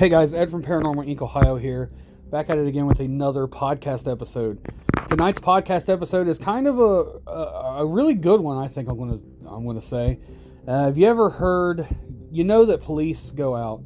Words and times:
Hey 0.00 0.08
guys, 0.08 0.32
Ed 0.32 0.50
from 0.50 0.62
Paranormal 0.62 1.06
Inc. 1.14 1.20
Ohio 1.20 1.56
here, 1.56 1.90
back 2.30 2.48
at 2.48 2.56
it 2.56 2.66
again 2.66 2.86
with 2.86 3.00
another 3.00 3.46
podcast 3.46 4.10
episode. 4.10 4.58
Tonight's 5.06 5.40
podcast 5.40 5.92
episode 5.92 6.26
is 6.26 6.38
kind 6.38 6.66
of 6.66 6.78
a 6.78 7.30
a, 7.30 7.80
a 7.80 7.86
really 7.86 8.14
good 8.14 8.40
one. 8.40 8.56
I 8.56 8.66
think 8.66 8.88
I'm 8.88 8.96
gonna 8.96 9.18
I'm 9.46 9.66
gonna 9.66 9.82
say. 9.82 10.18
Uh, 10.66 10.84
have 10.84 10.96
you 10.96 11.06
ever 11.06 11.28
heard? 11.28 11.86
You 12.30 12.44
know 12.44 12.64
that 12.64 12.80
police 12.80 13.30
go 13.30 13.54
out 13.54 13.82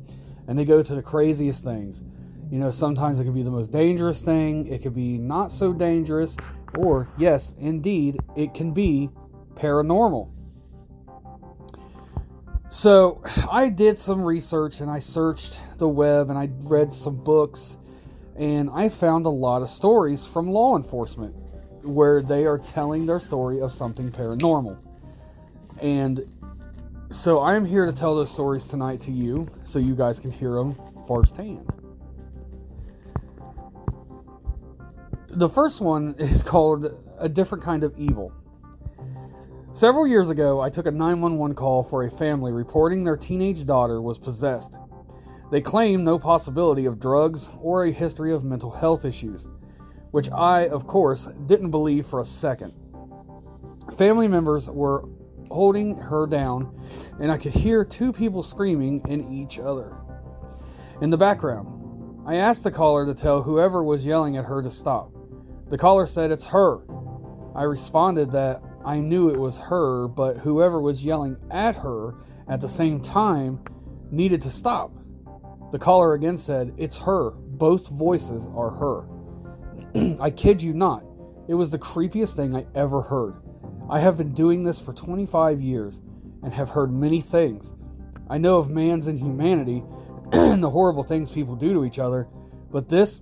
and 0.46 0.56
they 0.56 0.64
go 0.64 0.84
to 0.84 0.94
the 0.94 1.02
craziest 1.02 1.64
things. 1.64 2.04
You 2.48 2.60
know, 2.60 2.70
sometimes 2.70 3.18
it 3.18 3.24
could 3.24 3.34
be 3.34 3.42
the 3.42 3.50
most 3.50 3.72
dangerous 3.72 4.22
thing. 4.22 4.68
It 4.68 4.84
could 4.84 4.94
be 4.94 5.18
not 5.18 5.50
so 5.50 5.72
dangerous, 5.72 6.36
or 6.78 7.08
yes, 7.18 7.56
indeed, 7.58 8.18
it 8.36 8.54
can 8.54 8.72
be 8.72 9.10
paranormal. 9.56 10.30
So 12.74 13.22
I 13.50 13.68
did 13.68 13.96
some 13.96 14.20
research 14.22 14.80
and 14.80 14.90
I 14.90 14.98
searched 14.98 15.60
the 15.78 15.88
web 15.88 16.28
and 16.28 16.36
I 16.36 16.50
read 16.62 16.92
some 16.92 17.16
books 17.16 17.78
and 18.36 18.68
I 18.68 18.88
found 18.88 19.26
a 19.26 19.30
lot 19.30 19.62
of 19.62 19.70
stories 19.70 20.26
from 20.26 20.50
law 20.50 20.76
enforcement 20.76 21.36
where 21.84 22.20
they 22.20 22.46
are 22.46 22.58
telling 22.58 23.06
their 23.06 23.20
story 23.20 23.60
of 23.60 23.70
something 23.70 24.10
paranormal. 24.10 24.76
And 25.80 26.24
so 27.10 27.42
I'm 27.42 27.64
here 27.64 27.86
to 27.86 27.92
tell 27.92 28.16
those 28.16 28.32
stories 28.32 28.66
tonight 28.66 29.00
to 29.02 29.12
you 29.12 29.48
so 29.62 29.78
you 29.78 29.94
guys 29.94 30.18
can 30.18 30.32
hear 30.32 30.54
them 30.54 30.76
firsthand. 31.06 31.64
The 35.28 35.48
first 35.48 35.80
one 35.80 36.16
is 36.18 36.42
called 36.52 36.92
A 37.18 37.28
Different 37.28 37.62
Kind 37.62 37.84
of 37.84 37.96
Evil. 37.96 38.32
Several 39.74 40.06
years 40.06 40.30
ago, 40.30 40.60
I 40.60 40.70
took 40.70 40.86
a 40.86 40.90
911 40.92 41.56
call 41.56 41.82
for 41.82 42.04
a 42.04 42.10
family 42.10 42.52
reporting 42.52 43.02
their 43.02 43.16
teenage 43.16 43.66
daughter 43.66 44.00
was 44.00 44.20
possessed. 44.20 44.76
They 45.50 45.60
claimed 45.60 46.04
no 46.04 46.16
possibility 46.16 46.86
of 46.86 47.00
drugs 47.00 47.50
or 47.60 47.84
a 47.84 47.90
history 47.90 48.32
of 48.32 48.44
mental 48.44 48.70
health 48.70 49.04
issues, 49.04 49.48
which 50.12 50.30
I, 50.30 50.68
of 50.68 50.86
course, 50.86 51.26
didn't 51.46 51.72
believe 51.72 52.06
for 52.06 52.20
a 52.20 52.24
second. 52.24 52.72
Family 53.98 54.28
members 54.28 54.70
were 54.70 55.08
holding 55.50 55.96
her 55.96 56.28
down, 56.28 56.80
and 57.18 57.32
I 57.32 57.36
could 57.36 57.52
hear 57.52 57.84
two 57.84 58.12
people 58.12 58.44
screaming 58.44 59.02
in 59.08 59.28
each 59.28 59.58
other. 59.58 59.96
In 61.00 61.10
the 61.10 61.18
background, 61.18 62.22
I 62.28 62.36
asked 62.36 62.62
the 62.62 62.70
caller 62.70 63.06
to 63.06 63.14
tell 63.14 63.42
whoever 63.42 63.82
was 63.82 64.06
yelling 64.06 64.36
at 64.36 64.44
her 64.44 64.62
to 64.62 64.70
stop. 64.70 65.10
The 65.68 65.78
caller 65.78 66.06
said, 66.06 66.30
It's 66.30 66.46
her. 66.46 66.82
I 67.56 67.64
responded 67.64 68.30
that 68.30 68.62
I 68.84 69.00
knew 69.00 69.30
it 69.30 69.38
was 69.38 69.58
her, 69.58 70.08
but 70.08 70.38
whoever 70.38 70.80
was 70.80 71.04
yelling 71.04 71.36
at 71.50 71.76
her 71.76 72.14
at 72.48 72.60
the 72.60 72.68
same 72.68 73.00
time 73.00 73.60
needed 74.10 74.42
to 74.42 74.50
stop. 74.50 74.92
The 75.72 75.78
caller 75.78 76.14
again 76.14 76.38
said, 76.38 76.74
It's 76.76 76.98
her. 76.98 77.30
Both 77.30 77.88
voices 77.88 78.46
are 78.54 78.70
her. 78.70 79.06
I 80.20 80.30
kid 80.30 80.62
you 80.62 80.72
not. 80.72 81.04
It 81.48 81.54
was 81.54 81.70
the 81.70 81.78
creepiest 81.78 82.36
thing 82.36 82.54
I 82.54 82.66
ever 82.74 83.00
heard. 83.00 83.34
I 83.90 84.00
have 84.00 84.16
been 84.16 84.32
doing 84.32 84.64
this 84.64 84.80
for 84.80 84.92
25 84.92 85.60
years 85.60 86.00
and 86.42 86.52
have 86.52 86.70
heard 86.70 86.92
many 86.92 87.20
things. 87.20 87.72
I 88.28 88.38
know 88.38 88.58
of 88.58 88.70
man's 88.70 89.08
inhumanity 89.08 89.82
and 90.32 90.62
the 90.62 90.70
horrible 90.70 91.04
things 91.04 91.30
people 91.30 91.56
do 91.56 91.74
to 91.74 91.84
each 91.84 91.98
other, 91.98 92.28
but 92.70 92.88
this 92.88 93.20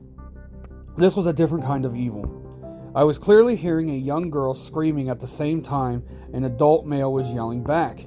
this 0.96 1.16
was 1.16 1.26
a 1.26 1.32
different 1.32 1.64
kind 1.64 1.84
of 1.84 1.96
evil. 1.96 2.41
I 2.94 3.04
was 3.04 3.18
clearly 3.18 3.56
hearing 3.56 3.90
a 3.90 3.94
young 3.94 4.28
girl 4.28 4.54
screaming 4.54 5.08
at 5.08 5.18
the 5.18 5.26
same 5.26 5.62
time 5.62 6.04
an 6.34 6.44
adult 6.44 6.84
male 6.84 7.10
was 7.10 7.32
yelling 7.32 7.64
back. 7.64 8.04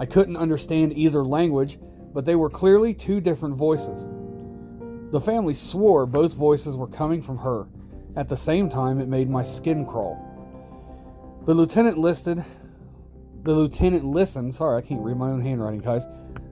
I 0.00 0.06
couldn't 0.06 0.38
understand 0.38 0.96
either 0.96 1.22
language, 1.22 1.78
but 2.14 2.24
they 2.24 2.34
were 2.34 2.48
clearly 2.48 2.94
two 2.94 3.20
different 3.20 3.54
voices. 3.54 4.08
The 5.10 5.20
family 5.20 5.52
swore 5.52 6.06
both 6.06 6.32
voices 6.32 6.74
were 6.74 6.88
coming 6.88 7.20
from 7.20 7.36
her. 7.38 7.68
At 8.16 8.28
the 8.28 8.36
same 8.36 8.70
time, 8.70 8.98
it 8.98 9.08
made 9.08 9.28
my 9.28 9.42
skin 9.42 9.84
crawl. 9.84 10.18
The 11.44 11.52
lieutenant 11.52 11.98
listed. 11.98 12.42
The 13.42 13.52
lieutenant 13.52 14.06
listened. 14.06 14.54
Sorry, 14.54 14.78
I 14.78 14.86
can't 14.86 15.02
read 15.02 15.18
my 15.18 15.28
own 15.28 15.42
handwriting, 15.42 15.80
guys. 15.80 16.06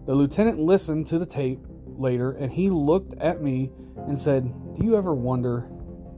The 0.05 0.15
lieutenant 0.15 0.59
listened 0.59 1.07
to 1.07 1.19
the 1.19 1.27
tape 1.27 1.61
later 1.87 2.33
and 2.33 2.53
he 2.53 2.69
looked 2.69 3.15
at 3.15 3.41
me 3.41 3.73
and 3.97 4.19
said, 4.19 4.45
Do 4.75 4.85
you 4.85 4.97
ever 4.97 5.15
wonder? 5.15 5.71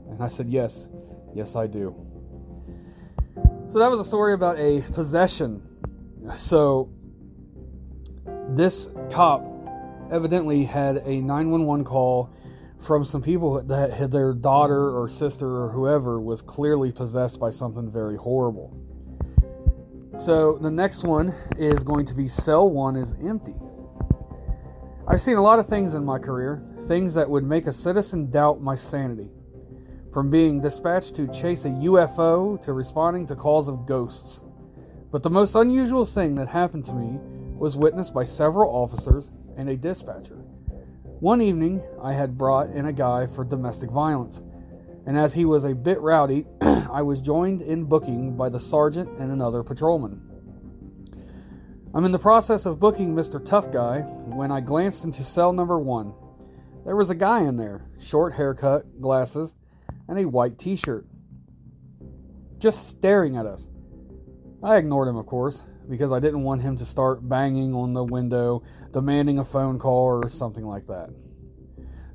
And 0.09 0.21
I 0.21 0.27
said, 0.27 0.49
Yes. 0.49 0.89
Yes, 1.33 1.55
I 1.55 1.67
do. 1.67 1.95
So 3.67 3.79
that 3.79 3.89
was 3.89 3.99
a 3.99 4.03
story 4.03 4.33
about 4.33 4.59
a 4.59 4.81
possession. 4.93 5.61
So 6.35 6.89
this 8.49 8.89
cop 9.09 9.43
evidently 10.11 10.63
had 10.63 10.97
a 10.97 11.21
911 11.21 11.85
call 11.85 12.29
from 12.79 13.05
some 13.05 13.21
people 13.21 13.63
that 13.63 13.91
had 13.91 14.11
their 14.11 14.33
daughter 14.33 14.95
or 14.95 15.07
sister 15.07 15.47
or 15.47 15.69
whoever 15.69 16.19
was 16.19 16.41
clearly 16.41 16.91
possessed 16.91 17.39
by 17.39 17.49
something 17.49 17.89
very 17.89 18.17
horrible. 18.17 18.77
So 20.19 20.59
the 20.59 20.69
next 20.69 21.03
one 21.03 21.33
is 21.57 21.83
going 21.83 22.05
to 22.07 22.13
be 22.13 22.27
cell 22.27 22.69
1 22.69 22.95
is 22.95 23.15
empty. 23.25 23.55
I've 25.07 25.21
seen 25.21 25.37
a 25.37 25.41
lot 25.41 25.59
of 25.59 25.65
things 25.67 25.95
in 25.95 26.05
my 26.05 26.19
career, 26.19 26.61
things 26.87 27.15
that 27.15 27.29
would 27.29 27.43
make 27.43 27.65
a 27.65 27.73
citizen 27.73 28.29
doubt 28.29 28.61
my 28.61 28.75
sanity. 28.75 29.31
From 30.13 30.29
being 30.29 30.61
dispatched 30.61 31.15
to 31.15 31.27
chase 31.27 31.65
a 31.65 31.69
UFO 31.69 32.61
to 32.61 32.73
responding 32.73 33.25
to 33.25 33.35
calls 33.35 33.67
of 33.67 33.87
ghosts. 33.87 34.43
But 35.11 35.23
the 35.23 35.31
most 35.31 35.55
unusual 35.55 36.05
thing 36.05 36.35
that 36.35 36.47
happened 36.47 36.85
to 36.85 36.93
me 36.93 37.19
was 37.57 37.75
witnessed 37.75 38.13
by 38.13 38.25
several 38.25 38.75
officers 38.75 39.31
and 39.57 39.67
a 39.67 39.75
dispatcher. 39.75 40.35
One 41.19 41.41
evening, 41.41 41.81
I 41.99 42.13
had 42.13 42.37
brought 42.37 42.69
in 42.69 42.85
a 42.85 42.93
guy 42.93 43.25
for 43.25 43.43
domestic 43.43 43.89
violence, 43.89 44.43
and 45.07 45.17
as 45.17 45.33
he 45.33 45.45
was 45.45 45.65
a 45.65 45.73
bit 45.73 45.99
rowdy, 45.99 46.45
I 46.61 47.01
was 47.01 47.19
joined 47.19 47.61
in 47.61 47.85
booking 47.85 48.37
by 48.37 48.49
the 48.49 48.59
sergeant 48.59 49.17
and 49.17 49.31
another 49.31 49.63
patrolman. 49.63 50.21
I'm 51.95 52.05
in 52.05 52.11
the 52.11 52.19
process 52.19 52.67
of 52.67 52.79
booking 52.79 53.15
Mr. 53.15 53.43
Tough 53.43 53.71
Guy 53.71 54.01
when 54.01 54.51
I 54.51 54.61
glanced 54.61 55.05
into 55.05 55.23
cell 55.23 55.53
number 55.53 55.79
one. 55.79 56.13
There 56.85 56.95
was 56.95 57.09
a 57.09 57.15
guy 57.15 57.41
in 57.41 57.55
there, 57.55 57.87
short 57.97 58.33
haircut, 58.33 59.01
glasses, 59.01 59.55
and 60.07 60.19
a 60.19 60.27
white 60.27 60.57
t 60.57 60.75
shirt. 60.75 61.05
Just 62.59 62.89
staring 62.89 63.37
at 63.37 63.45
us. 63.45 63.69
I 64.63 64.77
ignored 64.77 65.07
him, 65.07 65.17
of 65.17 65.25
course, 65.25 65.63
because 65.89 66.11
I 66.11 66.19
didn't 66.19 66.43
want 66.43 66.61
him 66.61 66.77
to 66.77 66.85
start 66.85 67.27
banging 67.27 67.73
on 67.73 67.93
the 67.93 68.03
window, 68.03 68.63
demanding 68.91 69.39
a 69.39 69.45
phone 69.45 69.77
call 69.77 70.05
or 70.05 70.29
something 70.29 70.65
like 70.65 70.87
that. 70.87 71.09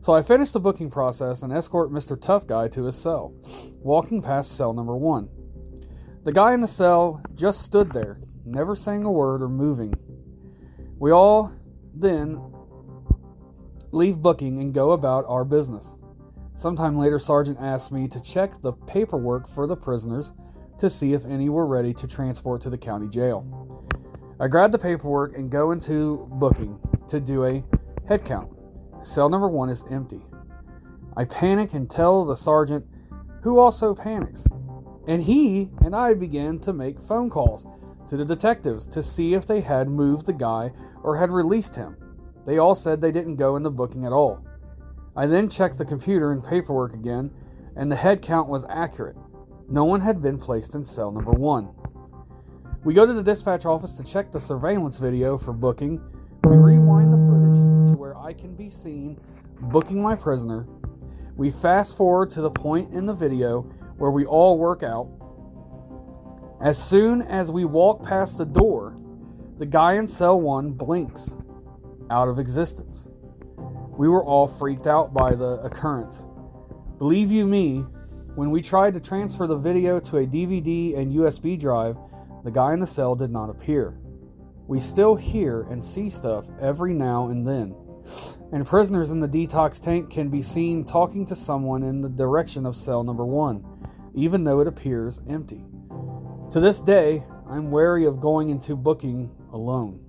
So 0.01 0.15
I 0.15 0.23
finished 0.23 0.53
the 0.53 0.61
booking 0.61 0.91
process 0.91 1.43
and 1.43 1.53
escort 1.53 1.91
Mr. 1.91 2.21
Tough 2.21 2.47
Guy 2.47 2.69
to 2.69 2.85
his 2.85 2.97
cell, 2.97 3.35
walking 3.81 4.23
past 4.23 4.57
cell 4.57 4.73
number 4.73 4.97
one. 4.97 5.29
The 6.25 6.33
guy 6.33 6.55
in 6.55 6.61
the 6.61 6.69
cell 6.69 7.21
just 7.35 7.63
stood 7.63 7.93
there, 7.93 8.21
never 8.45 8.77
saying 8.77 9.05
a 9.05 9.11
word 9.13 9.43
or 9.43 9.49
moving. 9.49 9.95
We 10.99 11.11
all 11.11 11.53
then 11.95 12.41
leave 13.93 14.19
booking 14.19 14.61
and 14.61 14.73
go 14.73 14.93
about 14.93 15.25
our 15.29 15.45
business. 15.45 15.93
Sometime 16.59 16.99
later, 16.99 17.21
Sergeant 17.21 17.57
asked 17.61 17.93
me 17.93 18.09
to 18.09 18.21
check 18.21 18.61
the 18.63 18.73
paperwork 18.73 19.49
for 19.49 19.69
the 19.69 19.77
prisoners 19.77 20.33
to 20.79 20.91
see 20.91 21.13
if 21.13 21.25
any 21.25 21.49
were 21.49 21.69
ready 21.69 21.95
to 21.95 22.09
transport 22.09 22.61
to 22.63 22.69
the 22.69 22.77
county 22.77 23.07
jail. 23.07 23.87
I 24.41 24.49
grab 24.49 24.73
the 24.73 24.79
paperwork 24.79 25.39
and 25.39 25.53
go 25.53 25.71
into 25.71 26.27
booking 26.33 26.77
to 27.07 27.21
do 27.21 27.45
a 27.45 27.63
head 28.09 28.25
count. 28.25 28.51
Cell 29.03 29.29
number 29.29 29.49
one 29.49 29.69
is 29.69 29.85
empty. 29.89 30.21
I 31.17 31.27
panic 31.27 31.75
and 31.75 31.89
tell 31.89 32.25
the 32.25 32.35
sergeant, 32.35 32.85
who 33.45 33.61
also 33.61 33.95
panics. 33.95 34.45
And 35.07 35.23
he 35.23 35.71
and 35.85 35.95
I 35.95 36.15
began 36.15 36.59
to 36.61 36.73
make 36.73 36.99
phone 36.99 37.31
calls 37.31 37.69
to 38.09 38.17
the 38.17 38.25
detectives 38.25 38.85
to 38.89 39.01
see 39.01 39.35
if 39.35 39.47
they 39.47 39.61
had 39.61 39.89
moved 39.89 40.27
the 40.27 40.33
guy 40.33 40.73
or 41.05 41.17
had 41.17 41.31
released 41.31 41.77
him. 41.77 41.97
They 42.45 42.59
all 42.59 42.75
said 42.75 43.01
they 43.01 43.13
didn't 43.13 43.37
go 43.37 43.55
in 43.55 43.63
the 43.63 43.71
booking 43.71 44.05
at 44.05 44.13
all. 44.13 44.45
I 45.19 45.27
then 45.27 45.49
checked 45.49 45.79
the 45.79 45.85
computer 45.85 46.31
and 46.31 46.45
paperwork 46.45 46.95
again, 46.95 47.33
and 47.75 47.91
the 47.91 47.97
head 47.97 48.23
count 48.23 48.49
was 48.49 48.65
accurate. 48.69 49.17
No 49.69 49.85
one 49.85 50.01
had 50.01 50.23
been 50.23 50.39
placed 50.39 50.77
in 50.77 50.85
cell 50.85 51.11
number 51.11 51.33
one. 51.33 51.75
We 52.85 52.95
go 52.95 53.05
to 53.05 53.13
the 53.13 53.25
dispatch 53.25 53.67
office 53.67 53.95
to 53.95 54.05
check 54.05 54.31
the 54.31 54.39
surveillance 54.39 54.99
video 54.99 55.37
for 55.37 55.53
booking. 55.53 56.01
We 56.45 56.55
rewind 56.55 57.13
the 57.13 57.17
footage 57.17 57.91
to 57.91 57.97
where 57.97 58.17
I 58.17 58.33
can 58.33 58.55
be 58.55 58.71
seen 58.71 59.19
booking 59.61 60.01
my 60.01 60.15
prisoner. 60.15 60.69
We 61.37 61.51
fast 61.51 61.97
forward 61.97 62.31
to 62.31 62.41
the 62.41 62.53
point 62.53 62.95
in 62.95 63.05
the 63.05 63.13
video 63.13 63.63
where 63.97 64.13
we 64.13 64.25
all 64.25 64.57
work 64.57 64.85
out. 64.85 65.09
As 66.63 66.81
soon 66.81 67.23
as 67.23 67.51
we 67.51 67.65
walk 67.65 68.05
past 68.05 68.39
the 68.39 68.47
door, 68.47 68.97
the 69.59 69.67
guy 69.67 69.95
in 69.95 70.07
cell 70.07 70.41
one 70.41 70.71
blinks 70.71 71.35
out 72.09 72.29
of 72.29 72.39
existence. 72.39 73.09
We 73.99 74.09
were 74.09 74.25
all 74.25 74.47
freaked 74.47 74.87
out 74.87 75.13
by 75.13 75.35
the 75.35 75.55
occurrence. 75.61 76.23
Believe 76.99 77.33
you 77.33 77.45
me, 77.45 77.79
when 78.37 78.53
we 78.53 78.63
tried 78.63 78.95
to 78.95 79.01
transfer 79.01 79.49
the 79.49 79.57
video 79.57 79.99
to 79.99 80.19
a 80.19 80.27
DVD 80.27 80.97
and 80.97 81.13
USB 81.13 81.59
drive, 81.59 81.97
the 82.45 82.53
guy 82.53 82.73
in 82.75 82.79
the 82.79 82.87
cell 82.87 83.17
did 83.17 83.33
not 83.33 83.51
appear. 83.51 83.99
We 84.69 84.79
still 84.79 85.17
hear 85.17 85.63
and 85.63 85.85
see 85.85 86.11
stuff 86.11 86.45
every 86.61 86.95
now 86.95 87.31
and 87.31 87.45
then. 87.45 87.75
and 88.53 88.65
prisoners 88.65 89.11
in 89.11 89.19
the 89.19 89.29
detox 89.29 89.81
tank 89.81 90.11
can 90.11 90.29
be 90.29 90.43
seen 90.43 90.85
talking 90.85 91.27
to 91.27 91.35
someone 91.35 91.83
in 91.83 92.01
the 92.01 92.09
direction 92.09 92.67
of 92.67 92.77
cell 92.77 93.03
number 93.03 93.27
one, 93.27 93.65
even 94.15 94.45
though 94.45 94.61
it 94.61 94.69
appears 94.69 95.21
empty. 95.29 95.65
To 96.53 96.61
this 96.61 96.79
day, 96.79 97.25
I'm 97.51 97.73
wary 97.73 98.05
of 98.07 98.21
going 98.21 98.51
into 98.51 98.77
booking 98.77 99.29
alone. 99.51 100.08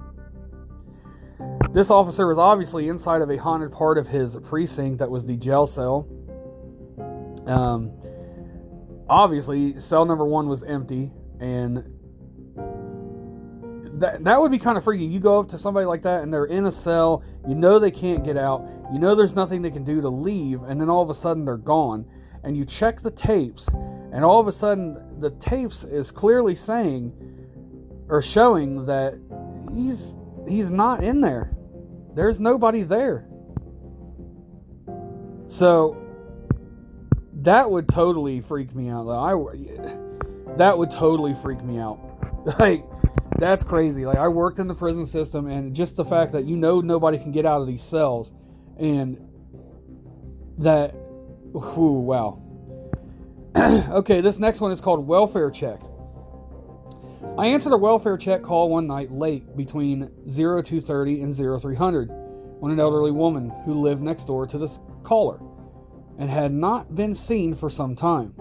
This 1.72 1.92
officer 1.92 2.26
was 2.26 2.40
obviously 2.40 2.88
inside 2.88 3.22
of 3.22 3.30
a 3.30 3.38
haunted 3.38 3.72
part 3.72 4.00
of 4.00 4.08
his 4.08 4.36
precinct 4.38 5.00
that 5.00 5.12
was 5.12 5.26
the 5.26 5.38
jail 5.38 5.68
cell. 5.68 6.08
Um, 7.46 7.92
obviously, 9.08 9.80
cell 9.80 10.06
number 10.06 10.26
one 10.26 10.48
was 10.48 10.64
empty, 10.64 11.12
and 11.40 11.78
that 14.02 14.24
that 14.24 14.42
would 14.42 14.50
be 14.50 14.58
kind 14.58 14.80
of 14.80 14.84
freaky. 14.84 15.06
You 15.06 15.20
go 15.20 15.40
up 15.40 15.50
to 15.50 15.60
somebody 15.60 15.86
like 15.86 16.02
that, 16.04 16.24
and 16.24 16.34
they're 16.34 16.46
in 16.46 16.66
a 16.66 16.72
cell. 16.72 17.24
You 17.48 17.54
know 17.54 17.78
they 17.78 17.92
can't 17.92 18.24
get 18.24 18.36
out. 18.36 18.68
You 18.92 18.98
know 18.98 19.14
there's 19.14 19.36
nothing 19.36 19.62
they 19.62 19.72
can 19.72 19.84
do 19.84 20.02
to 20.02 20.10
leave, 20.10 20.64
and 20.64 20.82
then 20.82 20.90
all 20.90 21.04
of 21.04 21.10
a 21.12 21.14
sudden 21.14 21.46
they're 21.46 21.58
gone. 21.58 22.06
And 22.44 22.58
you 22.58 22.66
check 22.66 23.02
the 23.02 23.12
tapes, 23.12 23.68
and 23.68 24.26
all 24.26 24.40
of 24.40 24.48
a 24.48 24.52
sudden 24.52 25.20
the 25.20 25.30
tapes 25.32 25.84
is 25.84 26.10
clearly 26.10 26.56
saying 26.56 27.14
or 28.08 28.24
showing 28.24 28.88
that 28.88 29.20
he's 29.72 30.16
he's 30.48 30.72
not 30.72 31.04
in 31.04 31.22
there. 31.22 31.56
There's 32.16 32.40
nobody 32.40 32.84
there. 32.84 33.28
So 35.48 35.98
that 37.42 37.70
would 37.72 37.88
totally 37.88 38.42
freak 38.42 38.76
me 38.76 38.90
out. 38.90 39.10
I 39.10 39.34
that 40.58 40.78
would 40.78 40.92
totally 40.92 41.34
freak 41.34 41.64
me 41.64 41.80
out. 41.80 42.00
Like 42.58 42.86
that's 43.38 43.64
crazy. 43.64 44.06
Like 44.06 44.18
I 44.18 44.28
worked 44.30 44.60
in 44.60 44.68
the 44.68 44.76
prison 44.76 45.06
system, 45.06 45.48
and 45.48 45.76
just 45.76 45.96
the 45.98 46.06
fact 46.06 46.32
that 46.32 46.46
you 46.46 46.56
know 46.56 46.82
nobody 46.82 47.18
can 47.18 47.32
get 47.32 47.46
out 47.46 47.62
of 47.62 47.68
these 47.68 47.84
cells, 47.84 48.34
and 48.78 49.18
that, 50.60 50.92
whew, 51.52 52.00
wow. 52.00 52.42
okay, 53.56 54.22
this 54.22 54.40
next 54.40 54.62
one 54.62 54.72
is 54.72 54.82
called 54.82 55.06
welfare 55.08 55.50
check. 55.52 55.80
I 57.38 57.48
answered 57.48 57.74
a 57.74 57.78
welfare 57.78 58.18
check 58.18 58.42
call 58.42 58.70
one 58.70 58.88
night 58.88 59.12
late 59.12 59.56
between 59.56 60.10
0230 60.30 61.22
and 61.22 61.34
0300 61.36 62.10
when 62.60 62.72
an 62.72 62.80
elderly 62.80 63.12
woman 63.12 63.50
who 63.64 63.82
lived 63.82 64.02
next 64.02 64.26
door 64.26 64.46
to 64.48 64.58
this 64.58 64.80
caller 65.04 65.40
and 66.18 66.30
had 66.30 66.52
not 66.52 66.96
been 66.96 67.16
seen 67.16 67.56
for 67.56 67.70
some 67.70 67.96
time. 67.96 68.34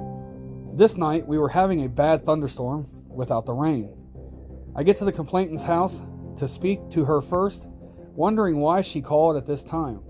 This 0.74 0.96
night 0.96 1.26
we 1.26 1.38
were 1.38 1.48
having 1.48 1.84
a 1.84 1.88
bad 1.88 2.24
thunderstorm 2.24 2.90
without 3.08 3.46
the 3.46 3.52
rain. 3.52 3.94
I 4.74 4.82
get 4.82 4.96
to 4.98 5.04
the 5.04 5.12
complainant's 5.12 5.62
house 5.62 6.02
to 6.36 6.48
speak 6.48 6.80
to 6.90 7.04
her 7.04 7.20
first, 7.20 7.66
wondering 8.14 8.58
why 8.58 8.82
she 8.82 9.00
called 9.00 9.36
at 9.36 9.46
this 9.46 9.62
time. 9.62 10.00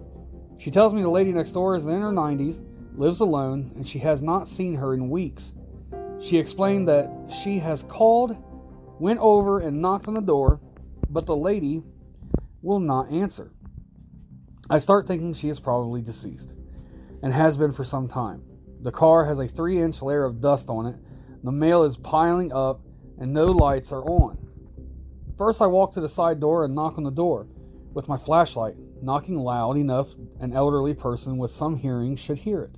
She 0.59 0.71
tells 0.71 0.93
me 0.93 1.03
the 1.03 1.09
lady 1.09 1.33
next 1.33 1.53
door 1.53 1.77
is 1.77 1.87
in 1.87 2.01
her 2.01 2.13
90s, 2.13 2.65
lives 2.99 3.21
alone, 3.21 3.73
and 3.77 3.87
she 3.87 3.99
has 4.01 4.23
not 4.23 4.49
seen 4.49 4.75
her 4.75 4.95
in 4.95 5.11
weeks. 5.11 5.53
She 6.21 6.37
explained 6.39 6.89
that 6.89 7.11
she 7.31 7.59
has 7.61 7.83
called, 7.85 8.37
went 9.01 9.21
over 9.21 9.61
and 9.61 9.81
knocked 9.81 10.09
on 10.09 10.15
the 10.15 10.21
door, 10.21 10.61
but 11.09 11.27
the 11.27 11.37
lady 11.37 11.83
will 12.63 12.81
not 12.81 13.11
answer. 13.11 13.53
I 14.71 14.79
start 14.79 15.07
thinking 15.07 15.33
she 15.33 15.49
is 15.49 15.61
probably 15.61 16.03
deceased 16.03 16.55
and 17.23 17.33
has 17.33 17.57
been 17.57 17.73
for 17.73 17.85
some 17.85 18.09
time. 18.09 18.43
The 18.83 18.93
car 18.93 19.25
has 19.25 19.39
a 19.39 19.49
three 19.49 19.81
inch 19.81 20.03
layer 20.03 20.25
of 20.25 20.41
dust 20.41 20.69
on 20.69 20.87
it. 20.87 20.97
The 21.43 21.53
mail 21.53 21.85
is 21.85 21.97
piling 21.97 22.53
up 22.53 22.81
and 23.19 23.33
no 23.33 23.47
lights 23.47 23.93
are 23.93 24.05
on. 24.05 24.39
First, 25.37 25.63
I 25.63 25.67
walk 25.67 25.95
to 25.95 26.01
the 26.01 26.09
side 26.09 26.41
door 26.41 26.65
and 26.65 26.75
knock 26.75 26.99
on 26.99 27.05
the 27.05 27.11
door 27.11 27.49
with 27.95 28.09
my 28.09 28.17
flashlight, 28.17 28.75
knocking 29.03 29.39
loud 29.39 29.77
enough 29.77 30.09
an 30.41 30.53
elderly 30.53 30.95
person 30.95 31.39
with 31.39 31.51
some 31.51 31.77
hearing 31.77 32.17
should 32.17 32.39
hear 32.39 32.63
it. 32.63 32.77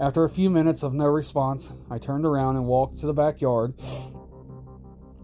After 0.00 0.24
a 0.24 0.28
few 0.30 0.50
minutes 0.50 0.82
of 0.82 0.92
no 0.92 1.06
response, 1.06 1.72
I 1.90 1.98
turned 1.98 2.26
around 2.26 2.56
and 2.56 2.66
walked 2.66 2.98
to 3.00 3.06
the 3.06 3.14
backyard, 3.14 3.74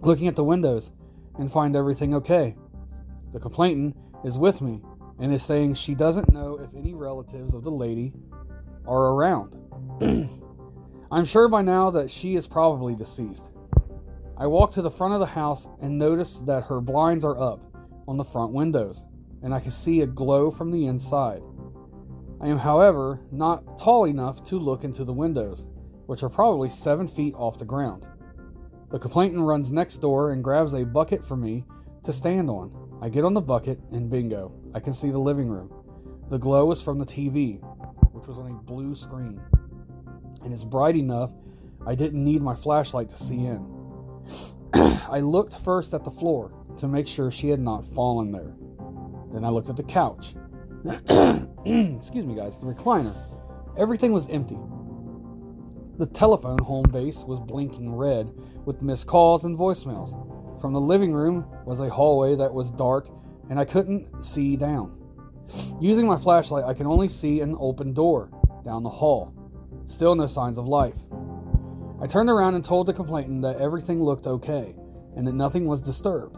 looking 0.03 0.29
at 0.29 0.37
the 0.37 0.45
windows, 0.45 0.91
and 1.39 1.51
find 1.51 1.77
everything 1.77 2.15
okay. 2.15 2.57
The 3.33 3.41
complainant 3.41 3.97
is 4.25 4.39
with 4.39 4.61
me 4.61 4.83
and 5.19 5.33
is 5.33 5.43
saying 5.43 5.75
she 5.75 5.95
doesn't 5.95 6.33
know 6.33 6.59
if 6.59 6.75
any 6.75 6.95
relatives 6.95 7.55
of 7.55 7.63
the 7.63 7.71
lady 7.71 8.13
are 8.87 9.13
around. 9.13 9.57
I'm 11.13 11.25
sure 11.25 11.49
by 11.49 11.63
now 11.63 11.91
that 11.91 12.11
she 12.11 12.37
is 12.37 12.47
probably 12.47 12.95
deceased. 12.95 13.51
I 14.37 14.47
walk 14.47 14.73
to 14.73 14.83
the 14.83 14.91
front 14.91 15.15
of 15.15 15.21
the 15.21 15.27
house 15.27 15.69
and 15.83 15.99
notice 15.99 16.41
that 16.47 16.65
her 16.65 16.81
blinds 16.81 17.25
are 17.25 17.39
up 17.39 17.63
on 18.09 18.17
the 18.17 18.25
front 18.25 18.53
windows, 18.53 19.05
and 19.43 19.53
I 19.53 19.61
can 19.61 19.71
see 19.71 20.01
a 20.01 20.07
glow 20.07 20.51
from 20.51 20.71
the 20.71 20.87
inside. 20.87 21.43
I 22.41 22.49
am, 22.49 22.57
however, 22.57 23.21
not 23.31 23.79
tall 23.79 24.05
enough 24.07 24.43
to 24.45 24.59
look 24.59 24.83
into 24.83 25.05
the 25.05 25.13
windows, 25.13 25.67
which 26.07 26.23
are 26.23 26.31
probably 26.31 26.71
seven 26.71 27.07
feet 27.07 27.35
off 27.35 27.59
the 27.59 27.67
ground. 27.67 28.07
The 28.91 28.99
complainant 28.99 29.43
runs 29.45 29.71
next 29.71 29.99
door 29.99 30.33
and 30.33 30.43
grabs 30.43 30.75
a 30.75 30.85
bucket 30.85 31.25
for 31.25 31.37
me 31.37 31.65
to 32.03 32.13
stand 32.13 32.51
on. 32.51 32.99
I 33.01 33.09
get 33.09 33.25
on 33.25 33.35
the 33.35 33.41
bucket, 33.41 33.79
and 33.93 34.11
bingo, 34.11 34.53
I 34.75 34.81
can 34.81 34.93
see 34.93 35.11
the 35.11 35.19
living 35.19 35.49
room. 35.49 35.73
The 36.29 36.39
glow 36.39 36.71
is 36.73 36.83
from 36.83 36.99
the 36.99 37.07
TV, 37.07 37.61
which 38.13 38.27
was 38.27 38.39
on 38.39 38.51
a 38.51 38.55
blue 38.55 38.95
screen, 38.95 39.41
and 40.43 40.53
it's 40.53 40.65
bright 40.65 40.97
enough 40.97 41.31
I 41.87 41.95
didn't 41.95 42.23
need 42.23 42.43
my 42.43 42.55
flashlight 42.55 43.09
to 43.11 43.17
see 43.17 43.47
in. 43.47 43.67
I 44.75 45.21
looked 45.21 45.57
first 45.65 45.95
at 45.95 46.05
the 46.05 46.11
floor 46.11 46.53
to 46.79 46.89
make 46.89 47.09
sure 47.09 47.31
she 47.31 47.49
had 47.49 47.61
not 47.61 47.87
fallen 47.95 48.33
there. 48.33 48.55
Then 49.33 49.45
I 49.45 49.49
looked 49.49 49.71
at 49.71 49.77
the 49.77 49.83
couch. 49.83 50.35
Excuse 50.85 52.27
me, 52.27 52.35
guys, 52.35 52.59
the 52.59 52.67
recliner. 52.67 53.15
Everything 53.79 54.13
was 54.13 54.29
empty. 54.29 54.59
The 56.01 56.07
telephone 56.07 56.57
home 56.61 56.87
base 56.91 57.25
was 57.25 57.41
blinking 57.41 57.95
red 57.95 58.33
with 58.65 58.81
missed 58.81 59.07
calls 59.07 59.45
and 59.45 59.55
voicemails. 59.55 60.59
From 60.59 60.73
the 60.73 60.81
living 60.81 61.13
room 61.13 61.45
was 61.67 61.81
a 61.81 61.91
hallway 61.91 62.35
that 62.37 62.55
was 62.55 62.71
dark 62.71 63.11
and 63.51 63.61
I 63.61 63.67
couldn't 63.67 64.25
see 64.25 64.57
down. 64.57 64.99
Using 65.79 66.07
my 66.07 66.17
flashlight, 66.17 66.65
I 66.65 66.73
can 66.73 66.87
only 66.87 67.09
see 67.09 67.43
an 67.43 67.55
open 67.61 67.93
door 67.93 68.31
down 68.65 68.83
the 68.83 68.89
hall. 68.89 69.35
Still 69.85 70.15
no 70.15 70.27
signs 70.27 70.57
of 70.57 70.67
life. 70.67 70.97
I 72.01 72.07
turned 72.07 72.31
around 72.31 72.55
and 72.55 72.65
told 72.65 72.87
the 72.87 72.95
complainant 72.95 73.43
that 73.43 73.61
everything 73.61 74.03
looked 74.03 74.27
okay 74.27 74.75
and 75.17 75.27
that 75.27 75.35
nothing 75.35 75.67
was 75.67 75.83
disturbed. 75.83 76.35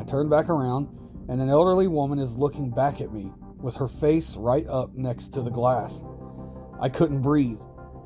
I 0.00 0.02
turned 0.02 0.30
back 0.30 0.48
around, 0.48 0.88
and 1.28 1.40
an 1.40 1.48
elderly 1.48 1.86
woman 1.86 2.18
is 2.18 2.36
looking 2.36 2.72
back 2.72 3.00
at 3.00 3.12
me 3.12 3.30
with 3.58 3.76
her 3.76 3.86
face 3.86 4.34
right 4.34 4.66
up 4.66 4.96
next 4.96 5.28
to 5.34 5.42
the 5.42 5.50
glass. 5.50 6.02
I 6.80 6.88
couldn't 6.88 7.22
breathe. 7.22 7.60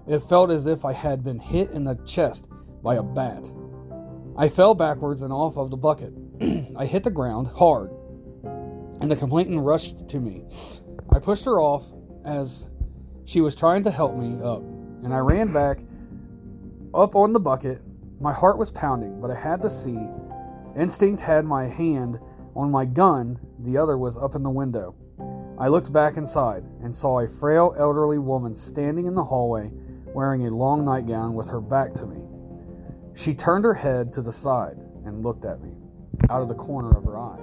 It 0.08 0.20
felt 0.20 0.50
as 0.50 0.66
if 0.66 0.84
I 0.84 0.92
had 0.92 1.22
been 1.22 1.38
hit 1.38 1.70
in 1.70 1.84
the 1.84 1.94
chest 2.06 2.48
by 2.82 2.96
a 2.96 3.02
bat. 3.02 3.50
I 4.36 4.48
fell 4.48 4.74
backwards 4.74 5.22
and 5.22 5.32
off 5.32 5.56
of 5.56 5.70
the 5.70 5.76
bucket. 5.76 6.12
I 6.76 6.86
hit 6.86 7.02
the 7.04 7.10
ground 7.10 7.48
hard, 7.48 7.90
and 9.00 9.10
the 9.10 9.16
complainant 9.16 9.60
rushed 9.60 10.08
to 10.08 10.18
me. 10.18 10.44
I 11.12 11.18
pushed 11.18 11.44
her 11.44 11.60
off 11.60 11.84
as 12.24 12.68
she 13.24 13.40
was 13.40 13.54
trying 13.54 13.82
to 13.84 13.90
help 13.90 14.16
me 14.16 14.40
up, 14.42 14.62
and 14.62 15.12
I 15.12 15.18
ran 15.18 15.52
back 15.52 15.78
up 16.94 17.14
on 17.14 17.32
the 17.32 17.40
bucket. 17.40 17.82
My 18.20 18.32
heart 18.32 18.58
was 18.58 18.70
pounding, 18.70 19.20
but 19.20 19.30
I 19.30 19.38
had 19.38 19.62
to 19.62 19.70
see. 19.70 19.98
Instinct 20.76 21.20
had 21.20 21.44
my 21.44 21.66
hand 21.66 22.18
on 22.54 22.70
my 22.70 22.84
gun, 22.84 23.38
the 23.60 23.76
other 23.76 23.98
was 23.98 24.16
up 24.16 24.34
in 24.34 24.42
the 24.42 24.50
window. 24.50 24.94
I 25.58 25.68
looked 25.68 25.92
back 25.92 26.16
inside 26.16 26.64
and 26.82 26.94
saw 26.94 27.20
a 27.20 27.28
frail 27.28 27.74
elderly 27.78 28.18
woman 28.18 28.54
standing 28.54 29.06
in 29.06 29.14
the 29.14 29.24
hallway 29.24 29.70
wearing 30.14 30.46
a 30.46 30.50
long 30.50 30.84
nightgown 30.84 31.34
with 31.34 31.48
her 31.48 31.60
back 31.60 31.94
to 31.94 32.06
me. 32.06 32.22
She 33.14 33.34
turned 33.34 33.64
her 33.64 33.74
head 33.74 34.12
to 34.14 34.22
the 34.22 34.32
side 34.32 34.78
and 35.04 35.22
looked 35.22 35.44
at 35.44 35.60
me 35.60 35.76
out 36.28 36.42
of 36.42 36.48
the 36.48 36.54
corner 36.54 36.96
of 36.96 37.04
her 37.04 37.18
eye 37.18 37.40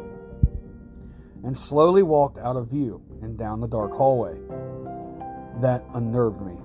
and 1.44 1.56
slowly 1.56 2.04
walked 2.04 2.38
out 2.38 2.56
of 2.56 2.70
view 2.70 3.02
and 3.22 3.38
down 3.38 3.62
the 3.62 3.68
dark 3.68 3.92
hallway. 3.92 4.40
That 5.62 5.84
unnerved 5.94 6.42
me. 6.42 6.58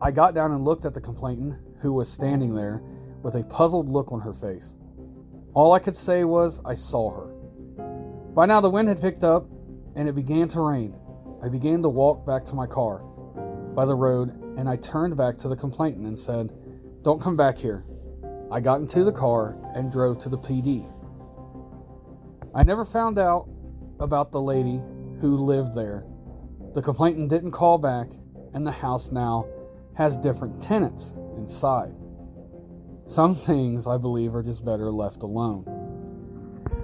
I 0.00 0.10
got 0.10 0.34
down 0.34 0.52
and 0.52 0.64
looked 0.64 0.84
at 0.84 0.94
the 0.94 1.00
complainant, 1.00 1.60
who 1.80 1.92
was 1.92 2.10
standing 2.10 2.54
there 2.54 2.82
with 3.22 3.34
a 3.34 3.44
puzzled 3.44 3.88
look 3.88 4.12
on 4.12 4.20
her 4.20 4.32
face. 4.32 4.74
All 5.54 5.72
I 5.72 5.78
could 5.78 5.96
say 5.96 6.24
was 6.24 6.60
I 6.64 6.74
saw 6.74 7.10
her. 7.10 7.26
By 8.34 8.46
now, 8.46 8.60
the 8.60 8.70
wind 8.70 8.88
had 8.88 9.00
picked 9.00 9.24
up 9.24 9.46
and 9.96 10.08
it 10.08 10.14
began 10.14 10.48
to 10.50 10.60
rain. 10.60 10.94
I 11.42 11.48
began 11.48 11.82
to 11.82 11.88
walk 11.88 12.26
back 12.26 12.44
to 12.46 12.54
my 12.54 12.66
car 12.66 12.98
by 13.74 13.84
the 13.84 13.94
road 13.94 14.47
and 14.58 14.68
I 14.68 14.76
turned 14.76 15.16
back 15.16 15.38
to 15.38 15.48
the 15.48 15.56
complainant 15.56 16.04
and 16.04 16.18
said, 16.18 16.52
Don't 17.02 17.22
come 17.22 17.36
back 17.36 17.56
here. 17.56 17.84
I 18.50 18.58
got 18.58 18.80
into 18.80 19.04
the 19.04 19.12
car 19.12 19.56
and 19.76 19.90
drove 19.90 20.18
to 20.18 20.28
the 20.28 20.36
PD. 20.36 20.84
I 22.54 22.64
never 22.64 22.84
found 22.84 23.20
out 23.20 23.48
about 24.00 24.32
the 24.32 24.40
lady 24.40 24.80
who 25.20 25.36
lived 25.36 25.74
there. 25.74 26.04
The 26.74 26.82
complainant 26.82 27.30
didn't 27.30 27.52
call 27.52 27.78
back, 27.78 28.08
and 28.52 28.66
the 28.66 28.72
house 28.72 29.12
now 29.12 29.46
has 29.96 30.16
different 30.16 30.60
tenants 30.60 31.14
inside. 31.36 31.94
Some 33.06 33.36
things, 33.36 33.86
I 33.86 33.96
believe, 33.96 34.34
are 34.34 34.42
just 34.42 34.64
better 34.64 34.90
left 34.90 35.22
alone. 35.22 35.64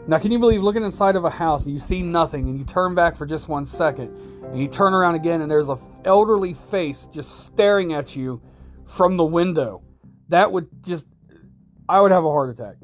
Now, 0.07 0.19
can 0.19 0.31
you 0.31 0.39
believe 0.39 0.63
looking 0.63 0.85
inside 0.85 1.17
of 1.17 1.25
a 1.25 1.31
house 1.31 1.65
and 1.65 1.73
you 1.73 1.81
see 1.81 2.03
nothing 2.03 2.49
and 2.49 2.57
you 2.57 2.65
turn 2.65 2.95
back 2.95 3.17
for 3.17 3.27
just 3.27 3.49
one 3.49 3.67
second 3.67 4.11
and 4.55 4.63
you 4.63 4.69
turn 4.69 4.95
around 4.95 5.17
again 5.17 5.41
and 5.41 5.51
there's 5.51 5.69
a 5.69 5.77
elderly 6.05 6.55
face 6.55 7.09
just 7.13 7.45
staring 7.45 7.93
at 7.93 8.15
you 8.15 8.41
from 8.87 9.17
the 9.17 9.25
window? 9.25 9.83
That 10.29 10.53
would 10.53 10.69
just, 10.81 11.09
I 11.89 12.01
would 12.01 12.13
have 12.13 12.25
a 12.25 12.31
heart 12.31 12.51
attack. 12.51 12.77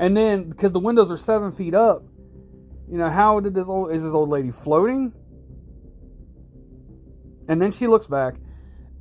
And 0.00 0.16
then 0.16 0.48
because 0.48 0.72
the 0.72 0.80
windows 0.80 1.10
are 1.10 1.18
seven 1.18 1.52
feet 1.52 1.74
up, 1.74 2.04
you 2.88 2.96
know, 2.96 3.10
how 3.10 3.38
did 3.40 3.52
this 3.52 3.68
old, 3.68 3.92
is 3.92 4.02
this 4.02 4.14
old 4.14 4.30
lady 4.30 4.50
floating? 4.50 5.12
And 7.46 7.60
then 7.60 7.70
she 7.70 7.86
looks 7.86 8.06
back 8.06 8.36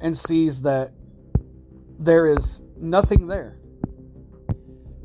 and 0.02 0.18
sees 0.18 0.64
that 0.64 0.92
there 2.00 2.28
is 2.28 2.62
nothing 2.76 3.28
there. 3.28 3.58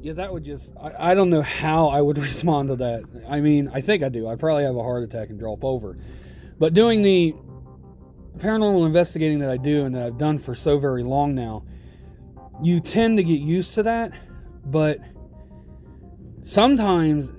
Yeah, 0.01 0.13
that 0.15 0.33
would 0.33 0.45
just, 0.45 0.73
I, 0.81 1.11
I 1.11 1.15
don't 1.15 1.31
know 1.31 1.43
how 1.43 1.89
I 1.89 2.01
would 2.01 2.19
respond 2.29 2.69
to 2.69 2.77
that. 2.77 3.05
I 3.29 3.41
mean, 3.41 3.71
I 3.73 3.81
think 3.81 4.03
I 4.03 4.09
do. 4.09 4.29
I 4.29 4.37
probably 4.37 4.65
have 4.65 4.77
a 4.77 4.83
heart 4.83 5.03
attack 5.03 5.31
and 5.31 5.39
drop 5.39 5.65
over. 5.65 5.99
But 6.59 6.75
doing 6.75 7.03
the 7.03 7.35
paranormal 8.39 8.87
investigating 8.87 9.41
that 9.41 9.51
I 9.51 9.57
do 9.57 9.85
and 9.85 9.95
that 9.95 10.07
I've 10.07 10.19
done 10.19 10.39
for 10.39 10.55
so 10.55 10.79
very 10.79 11.03
long 11.03 11.35
now, 11.35 11.65
you 12.63 12.81
tend 12.81 13.17
to 13.19 13.25
get 13.25 13.41
used 13.41 13.75
to 13.75 13.83
that. 13.85 14.13
But 14.65 14.99
sometimes 16.43 17.31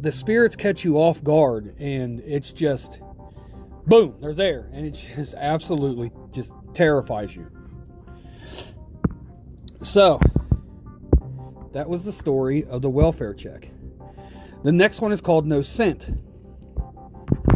the 0.00 0.12
spirits 0.12 0.56
catch 0.56 0.84
you 0.84 0.96
off 0.96 1.22
guard 1.22 1.74
and 1.78 2.20
it's 2.20 2.52
just 2.52 3.00
boom, 3.86 4.14
they're 4.20 4.34
there. 4.34 4.68
And 4.72 4.86
it 4.86 5.02
just 5.16 5.34
absolutely 5.34 6.12
just 6.32 6.52
terrifies 6.74 7.34
you. 7.34 7.50
So, 9.82 10.20
that 11.72 11.88
was 11.88 12.04
the 12.04 12.12
story 12.12 12.64
of 12.64 12.82
the 12.82 12.90
welfare 12.90 13.34
check. 13.34 13.70
The 14.64 14.72
next 14.72 15.00
one 15.00 15.12
is 15.12 15.20
called 15.20 15.46
No 15.46 15.62
Scent. 15.62 16.06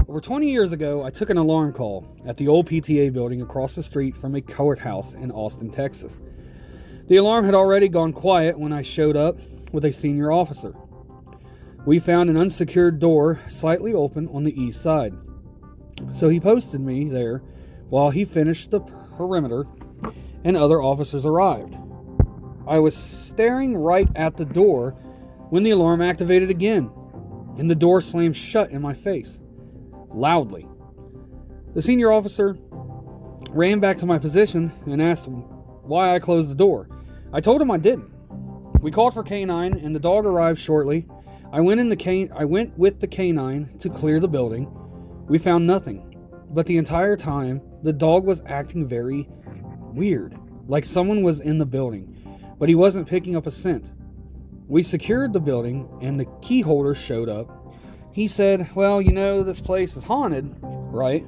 Over 0.09 0.21
20 0.21 0.51
years 0.51 0.73
ago, 0.73 1.03
I 1.03 1.11
took 1.11 1.31
an 1.31 1.39
alarm 1.39 1.73
call 1.73 2.07
at 2.27 2.37
the 2.37 2.49
old 2.49 2.69
PTA 2.69 3.13
building 3.13 3.41
across 3.41 3.75
the 3.75 3.83
street 3.83 4.17
from 4.17 4.35
a 4.35 4.43
courthouse 4.43 5.15
in 5.15 5.31
Austin, 5.31 5.71
Texas. 5.71 6.21
The 7.09 7.17
alarm 7.17 7.45
had 7.45 7.55
already 7.55 7.89
gone 7.89 8.13
quiet 8.13 8.59
when 8.59 8.73
I 8.73 8.83
showed 8.83 9.17
up 9.17 9.39
with 9.73 9.85
a 9.85 9.93
senior 9.93 10.31
officer. 10.31 10.75
We 11.87 11.99
found 11.99 12.31
an 12.31 12.37
unsecured 12.37 13.01
door 13.01 13.41
slightly 13.49 13.95
open 13.95 14.29
on 14.29 14.45
the 14.45 14.61
east 14.61 14.83
side. 14.83 15.15
So 16.15 16.29
he 16.29 16.39
posted 16.39 16.81
me 16.81 17.09
there 17.09 17.39
while 17.89 18.11
he 18.11 18.25
finished 18.25 18.71
the 18.71 18.81
perimeter 18.81 19.67
and 20.45 20.57
other 20.57 20.83
officers 20.83 21.25
arrived. 21.25 21.77
I 22.67 22.79
was 22.79 22.95
staring 23.33 23.75
right 23.75 24.09
at 24.15 24.37
the 24.37 24.45
door 24.45 24.91
when 25.49 25.63
the 25.63 25.71
alarm 25.71 26.03
activated 26.03 26.51
again, 26.51 26.91
and 27.57 27.71
the 27.71 27.75
door 27.75 28.03
slammed 28.03 28.37
shut 28.37 28.71
in 28.71 28.83
my 28.83 28.93
face, 28.93 29.41
loudly. 30.11 30.69
The 31.75 31.81
senior 31.81 32.13
officer 32.13 32.59
ran 33.51 33.81
back 33.81 33.97
to 33.99 34.07
my 34.07 34.19
position 34.19 34.71
and 34.85 35.01
asked 35.01 35.29
why 35.29 36.15
I 36.15 36.19
closed 36.19 36.51
the 36.51 36.55
door. 36.55 36.89
I 37.33 37.41
told 37.41 37.63
him 37.63 37.71
I 37.71 37.79
didn't. 37.79 38.11
We 38.83 38.91
called 38.91 39.15
for 39.15 39.25
K9 39.25 39.83
and 39.83 39.95
the 39.95 40.01
dog 40.01 40.27
arrived 40.27 40.61
shortly. 40.61 41.07
I 41.53 41.61
went 41.61 41.81
in 41.81 41.89
the 41.89 41.97
can- 41.97 42.33
I 42.35 42.45
went 42.45 42.79
with 42.79 43.01
the 43.01 43.09
K9 43.09 43.79
to 43.81 43.89
clear 43.89 44.21
the 44.21 44.29
building. 44.29 44.69
We 45.27 45.39
found 45.39 45.67
nothing. 45.67 46.17
But 46.51 46.67
the 46.67 46.77
entire 46.77 47.17
time, 47.17 47.63
the 47.83 47.93
dog 47.95 48.27
was 48.27 48.43
acting 48.45 48.87
very 48.87 49.29
weird, 49.95 50.35
like 50.67 50.85
someone 50.85 51.23
was 51.23 51.41
in 51.41 51.57
the 51.57 51.67
building 51.67 52.22
but 52.63 52.69
he 52.69 52.77
wasn't 52.77 53.09
picking 53.09 53.35
up 53.35 53.49
a 53.49 53.51
scent. 53.51 53.85
We 54.69 54.85
secured 54.85 55.33
the 55.33 55.41
building, 55.41 55.89
and 56.01 56.21
the 56.21 56.27
key 56.43 56.61
holder 56.61 56.95
showed 56.95 57.29
up. 57.29 57.75
He 58.13 58.29
said, 58.29 58.73
Well, 58.77 59.03
you 59.03 59.11
know, 59.11 59.43
this 59.43 59.59
place 59.59 59.97
is 59.97 60.05
haunted, 60.05 60.49
right? 60.63 61.25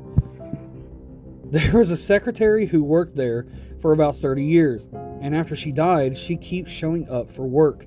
There 1.50 1.76
was 1.76 1.90
a 1.90 1.96
secretary 1.96 2.66
who 2.66 2.84
worked 2.84 3.16
there 3.16 3.48
for 3.82 3.92
about 3.92 4.18
30 4.18 4.44
years, 4.44 4.86
and 5.20 5.34
after 5.34 5.56
she 5.56 5.72
died, 5.72 6.16
she 6.16 6.36
keeps 6.36 6.70
showing 6.70 7.08
up 7.08 7.32
for 7.32 7.48
work. 7.48 7.84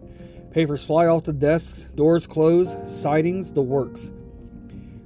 Papers 0.52 0.84
fly 0.84 1.06
off 1.08 1.24
the 1.24 1.32
desks, 1.32 1.84
doors 1.96 2.28
close, 2.28 2.68
sightings, 3.02 3.54
the 3.54 3.62
works. 3.62 4.12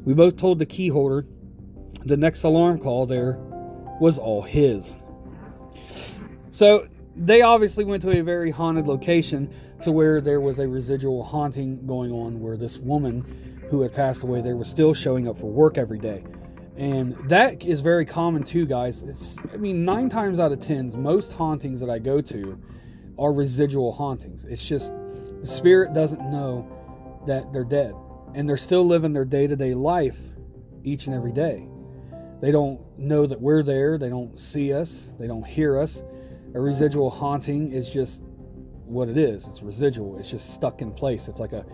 We 0.04 0.16
both 0.16 0.38
told 0.38 0.58
the 0.58 0.66
key 0.66 0.88
holder 0.88 1.28
the 2.06 2.18
next 2.18 2.42
alarm 2.42 2.80
call 2.80 3.06
there 3.06 3.38
was 4.00 4.18
all 4.18 4.42
his. 4.42 4.96
So 6.52 6.88
they 7.16 7.42
obviously 7.42 7.84
went 7.84 8.02
to 8.04 8.12
a 8.18 8.22
very 8.22 8.52
haunted 8.52 8.88
location 8.88 9.54
to 9.84 9.92
where 9.92 10.22
there 10.22 10.40
was 10.40 10.60
a 10.60 10.68
residual 10.68 11.24
haunting 11.24 11.86
going 11.86 12.12
on 12.12 12.40
where 12.40 12.58
this 12.58 12.78
woman 12.78 13.68
who 13.70 13.82
had 13.82 13.94
passed 13.94 14.24
away 14.24 14.42
there 14.42 14.56
was 14.56 14.70
still 14.70 14.94
showing 14.94 15.28
up 15.28 15.38
for 15.38 15.48
work 15.48 15.78
every 15.78 16.00
day. 16.00 16.24
And 16.78 17.18
that 17.30 17.64
is 17.64 17.82
very 17.82 18.06
common 18.06 18.44
too 18.44 18.66
guys. 18.66 19.04
It's 19.04 19.36
i 19.54 19.58
mean 19.58 19.84
nine 19.84 20.10
times 20.10 20.40
out 20.40 20.52
of 20.52 20.62
ten 20.62 20.92
most 21.02 21.32
hauntings 21.32 21.80
that 21.82 21.90
i 21.90 22.00
go 22.00 22.22
to 22.22 22.60
are 23.20 23.34
residual 23.34 23.92
hauntings. 23.92 24.46
It's 24.46 24.66
just 24.66 24.92
the 25.42 25.48
spirit 25.48 25.94
doesn't 25.94 26.22
know 26.32 26.68
that 27.28 27.52
they're 27.52 27.64
dead 27.66 27.94
and 28.34 28.48
they're 28.48 28.58
still 28.58 28.86
living 28.88 29.12
their 29.12 29.26
day-to-day 29.26 29.74
life 29.74 30.18
each 30.84 31.08
and 31.08 31.16
every 31.16 31.34
day. 31.34 31.68
They 32.42 32.52
don't 32.52 32.80
know 32.98 33.28
that 33.28 33.40
we're 33.40 33.62
there. 33.62 33.98
They 33.98 34.10
don't 34.10 34.40
see 34.40 34.74
us. 34.74 35.10
They 35.20 35.28
don't 35.28 35.46
hear 35.46 35.80
us 35.80 36.02
a 36.54 36.60
residual 36.60 37.10
haunting 37.10 37.72
is 37.72 37.92
just 37.92 38.22
what 38.86 39.08
it 39.08 39.18
is. 39.18 39.46
It's 39.48 39.62
residual. 39.62 40.20
It's 40.20 40.30
just 40.30 40.54
stuck 40.54 40.82
in 40.82 40.92
place. 40.92 41.28
It's 41.28 41.40
like 41.40 41.54
a 41.54 41.66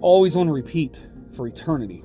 always 0.00 0.36
on 0.36 0.48
repeat 0.48 0.98
for 1.36 1.46
eternity. 1.46 2.02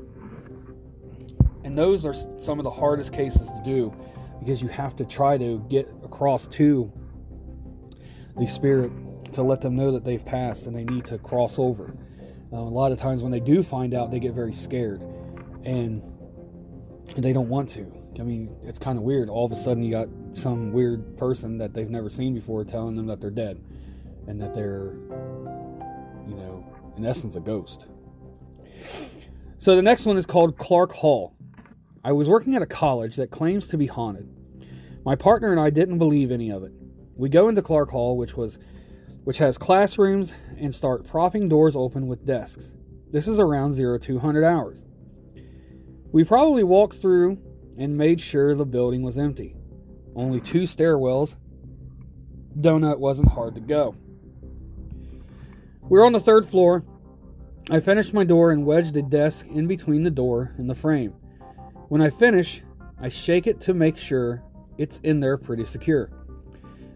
And 1.64 1.78
those 1.78 2.06
are 2.06 2.14
some 2.14 2.60
of 2.60 2.64
the 2.64 2.72
hardest 2.72 3.12
cases 3.12 3.48
to 3.48 3.62
do 3.66 3.94
because 4.40 4.62
you 4.62 4.68
have 4.70 4.96
to 4.98 5.06
try 5.06 5.38
to 5.38 5.66
get 5.70 5.90
across 6.04 6.48
to 6.48 6.92
the 8.38 8.48
spirit 8.48 8.92
to 9.34 9.42
let 9.42 9.62
them 9.62 9.76
know 9.76 9.92
that 9.94 10.06
they've 10.06 10.24
passed 10.24 10.68
and 10.68 10.76
they 10.76 10.84
need 10.84 11.06
to 11.06 11.18
cross 11.18 11.58
over. 11.58 11.98
Uh, 12.52 12.58
a 12.58 12.60
lot 12.60 12.92
of 12.92 13.00
times 13.00 13.22
when 13.22 13.32
they 13.32 13.40
do 13.40 13.64
find 13.64 13.94
out, 13.94 14.12
they 14.12 14.20
get 14.20 14.34
very 14.34 14.54
scared 14.54 15.02
and 15.64 16.02
they 17.18 17.34
don't 17.34 17.50
want 17.50 17.70
to. 17.70 17.97
I 18.20 18.24
mean, 18.24 18.58
it's 18.64 18.80
kind 18.80 18.98
of 18.98 19.04
weird. 19.04 19.30
All 19.30 19.46
of 19.46 19.52
a 19.52 19.56
sudden, 19.56 19.84
you 19.84 19.92
got 19.92 20.08
some 20.34 20.72
weird 20.72 21.18
person 21.18 21.60
that 21.60 21.74
they've 21.74 21.90
never 21.90 22.10
seen 22.10 22.34
before 22.34 22.64
telling 22.64 22.96
them 22.96 23.08
that 23.08 23.22
they're 23.22 23.30
dead 23.30 23.62
and 24.28 24.42
that 24.42 24.54
they're, 24.54 24.94
you 26.28 26.36
know, 26.36 26.66
in 26.98 27.06
essence, 27.06 27.36
a 27.36 27.40
ghost. 27.40 27.86
So 29.60 29.76
the 29.76 29.82
next 29.82 30.06
one 30.06 30.18
is 30.18 30.26
called 30.26 30.58
Clark 30.58 30.92
Hall. 30.92 31.36
I 32.04 32.12
was 32.12 32.28
working 32.28 32.56
at 32.56 32.62
a 32.62 32.68
college 32.68 33.18
that 33.18 33.32
claims 33.32 33.70
to 33.70 33.78
be 33.78 33.88
haunted. 33.88 34.30
My 35.04 35.16
partner 35.16 35.52
and 35.52 35.60
I 35.60 35.70
didn't 35.70 35.98
believe 35.98 36.32
any 36.32 36.52
of 36.52 36.64
it. 36.64 36.72
We 37.16 37.30
go 37.30 37.50
into 37.50 37.62
Clark 37.62 37.90
Hall, 37.90 38.18
which 38.18 38.36
was 38.36 38.60
which 39.24 39.40
has 39.40 39.58
classrooms, 39.58 40.34
and 40.58 40.74
start 40.74 41.06
propping 41.06 41.50
doors 41.50 41.76
open 41.76 42.08
with 42.08 42.26
desks. 42.26 42.72
This 43.12 43.28
is 43.28 43.40
around 43.40 43.74
0200 43.76 44.46
hours. 44.46 44.82
We 46.14 46.24
probably 46.24 46.64
walked 46.64 47.02
through 47.02 47.38
and 47.78 47.98
made 47.98 48.20
sure 48.20 48.56
the 48.56 48.66
building 48.66 49.04
was 49.04 49.18
empty. 49.18 49.56
Only 50.16 50.42
two 50.42 50.64
stairwells. 50.64 51.36
Donut 52.60 53.00
wasn't 53.00 53.32
hard 53.32 53.56
to 53.56 53.62
go. 53.62 53.96
We 55.84 56.00
are 56.00 56.06
on 56.06 56.14
the 56.14 56.20
third 56.20 56.48
floor. 56.48 56.84
I 57.70 57.80
finished 57.80 58.14
my 58.14 58.24
door 58.24 58.52
and 58.52 58.66
wedged 58.66 58.96
a 58.98 59.02
desk 59.02 59.46
in 59.48 59.68
between 59.68 60.04
the 60.04 60.10
door 60.10 60.54
and 60.58 60.70
the 60.70 60.76
frame. 60.76 61.14
When 61.90 62.02
I 62.02 62.10
finish, 62.10 62.62
I 63.00 63.10
shake 63.10 63.46
it 63.46 63.62
to 63.62 63.74
make 63.74 63.98
sure 63.98 64.44
it's 64.78 65.00
in 65.04 65.20
there 65.20 65.38
pretty 65.38 65.66
secure. 65.66 66.10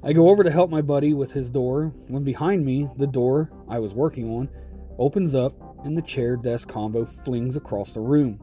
I 0.04 0.14
go 0.14 0.30
over 0.30 0.44
to 0.44 0.52
help 0.52 0.72
my 0.72 0.82
buddy 0.82 1.14
with 1.14 1.32
his 1.32 1.50
door 1.52 1.94
when 2.08 2.24
behind 2.24 2.66
me, 2.66 2.90
the 2.98 3.08
door 3.08 3.52
I 3.70 3.80
was 3.80 3.94
working 3.94 4.30
on 4.32 4.50
opens 4.98 5.36
up 5.36 5.54
and 5.86 5.96
the 5.96 6.02
chair 6.02 6.36
desk 6.36 6.68
combo 6.68 7.06
flings 7.24 7.56
across 7.56 7.92
the 7.92 8.00
room 8.00 8.40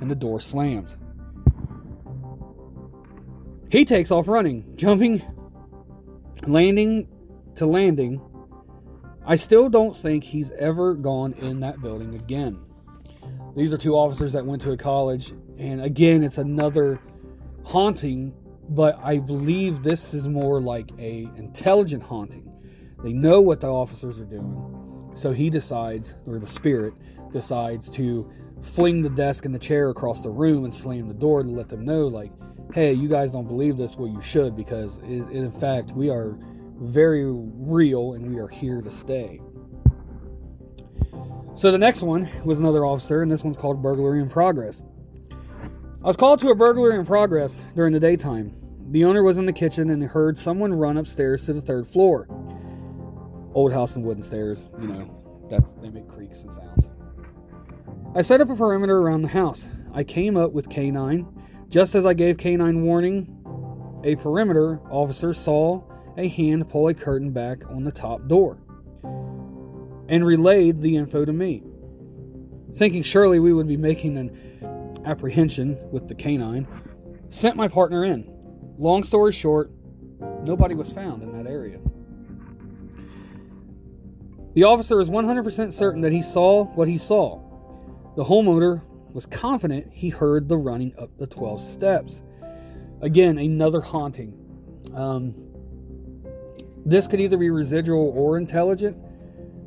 and 0.00 0.10
the 0.10 0.14
door 0.14 0.40
slams. 0.40 0.96
He 3.70 3.84
takes 3.84 4.10
off 4.10 4.28
running, 4.28 4.76
jumping, 4.76 5.22
landing 6.46 7.08
to 7.56 7.66
landing. 7.66 8.20
I 9.26 9.36
still 9.36 9.68
don't 9.68 9.96
think 9.96 10.24
he's 10.24 10.50
ever 10.52 10.94
gone 10.94 11.34
in 11.34 11.60
that 11.60 11.82
building 11.82 12.14
again. 12.14 12.58
These 13.54 13.72
are 13.72 13.76
two 13.76 13.94
officers 13.94 14.32
that 14.32 14.46
went 14.46 14.62
to 14.62 14.72
a 14.72 14.76
college, 14.76 15.32
and 15.58 15.82
again, 15.82 16.22
it's 16.22 16.38
another 16.38 17.00
haunting, 17.62 18.32
but 18.70 18.98
I 19.02 19.18
believe 19.18 19.82
this 19.82 20.14
is 20.14 20.26
more 20.26 20.62
like 20.62 20.90
a 20.98 21.28
intelligent 21.36 22.02
haunting. 22.02 22.50
They 23.02 23.12
know 23.12 23.42
what 23.42 23.60
the 23.60 23.68
officers 23.68 24.18
are 24.18 24.24
doing, 24.24 25.12
so 25.14 25.32
he 25.32 25.50
decides, 25.50 26.14
or 26.26 26.38
the 26.38 26.46
spirit 26.46 26.94
decides 27.32 27.90
to 27.90 28.30
fling 28.62 29.02
the 29.02 29.10
desk 29.10 29.44
and 29.44 29.54
the 29.54 29.58
chair 29.58 29.90
across 29.90 30.22
the 30.22 30.30
room 30.30 30.64
and 30.64 30.72
slam 30.72 31.06
the 31.06 31.14
door 31.14 31.42
to 31.42 31.50
let 31.50 31.68
them 31.68 31.84
know, 31.84 32.06
like, 32.06 32.32
hey, 32.74 32.92
you 32.92 33.08
guys 33.08 33.32
don't 33.32 33.46
believe 33.46 33.76
this, 33.76 33.96
well, 33.96 34.08
you 34.08 34.22
should, 34.22 34.56
because 34.56 34.96
it, 34.98 35.28
in 35.30 35.50
fact, 35.60 35.92
we 35.92 36.10
are 36.10 36.38
very 36.80 37.24
real 37.26 38.12
and 38.12 38.32
we 38.32 38.40
are 38.40 38.48
here 38.48 38.80
to 38.80 38.90
stay. 38.90 39.40
So 41.56 41.72
the 41.72 41.78
next 41.78 42.02
one 42.02 42.30
was 42.44 42.60
another 42.60 42.84
officer, 42.84 43.22
and 43.22 43.30
this 43.30 43.42
one's 43.42 43.56
called 43.56 43.82
burglary 43.82 44.20
in 44.20 44.30
progress. 44.30 44.82
I 45.30 46.06
was 46.06 46.16
called 46.16 46.38
to 46.40 46.50
a 46.50 46.54
burglary 46.54 46.96
in 46.96 47.04
progress 47.04 47.60
during 47.74 47.92
the 47.92 47.98
daytime. 48.00 48.54
The 48.92 49.04
owner 49.04 49.24
was 49.24 49.38
in 49.38 49.46
the 49.46 49.52
kitchen 49.52 49.90
and 49.90 50.02
heard 50.02 50.38
someone 50.38 50.72
run 50.72 50.96
upstairs 50.96 51.44
to 51.46 51.52
the 51.52 51.60
third 51.60 51.88
floor. 51.88 52.28
Old 53.54 53.72
house 53.72 53.96
and 53.96 54.04
wooden 54.04 54.22
stairs, 54.22 54.62
you 54.80 54.86
know, 54.86 55.48
that 55.50 55.62
they 55.82 55.90
make 55.90 56.08
creaks 56.08 56.38
and 56.38 56.52
sounds. 56.52 56.88
I 58.14 58.22
set 58.22 58.40
up 58.40 58.50
a 58.50 58.54
perimeter 58.54 58.98
around 58.98 59.22
the 59.22 59.28
house. 59.28 59.66
I 59.92 60.04
came 60.04 60.36
up 60.36 60.52
with 60.52 60.68
K9. 60.68 61.26
Just 61.68 61.94
as 61.94 62.06
I 62.06 62.14
gave 62.14 62.38
K9 62.38 62.80
warning, 62.80 64.00
a 64.02 64.16
perimeter 64.16 64.80
officer 64.90 65.34
saw 65.34 65.82
a 66.16 66.26
hand 66.26 66.70
pull 66.70 66.88
a 66.88 66.94
curtain 66.94 67.30
back 67.30 67.68
on 67.68 67.84
the 67.84 67.92
top 67.92 68.26
door 68.26 68.58
and 70.08 70.24
relayed 70.24 70.80
the 70.80 70.96
info 70.96 71.26
to 71.26 71.32
me. 71.32 71.62
Thinking 72.76 73.02
surely 73.02 73.38
we 73.38 73.52
would 73.52 73.68
be 73.68 73.76
making 73.76 74.16
an 74.16 75.02
apprehension 75.04 75.76
with 75.90 76.08
the 76.08 76.14
canine, 76.14 76.66
sent 77.28 77.54
my 77.54 77.68
partner 77.68 78.02
in. 78.02 78.26
Long 78.78 79.02
story 79.02 79.32
short, 79.32 79.70
nobody 80.44 80.74
was 80.74 80.90
found 80.90 81.22
in 81.22 81.36
that 81.36 81.50
area. 81.50 81.80
The 84.54 84.64
officer 84.64 85.00
is 85.00 85.10
100% 85.10 85.74
certain 85.74 86.00
that 86.00 86.12
he 86.12 86.22
saw 86.22 86.64
what 86.64 86.88
he 86.88 86.96
saw. 86.96 87.40
The 88.16 88.24
homeowner 88.24 88.82
was 89.12 89.26
confident 89.26 89.92
he 89.92 90.08
heard 90.08 90.48
the 90.48 90.56
running 90.56 90.94
up 90.98 91.16
the 91.18 91.26
12 91.26 91.62
steps. 91.62 92.22
Again, 93.00 93.38
another 93.38 93.80
haunting. 93.80 94.34
Um, 94.94 95.34
this 96.84 97.06
could 97.06 97.20
either 97.20 97.36
be 97.36 97.50
residual 97.50 98.12
or 98.16 98.38
intelligent. 98.38 98.96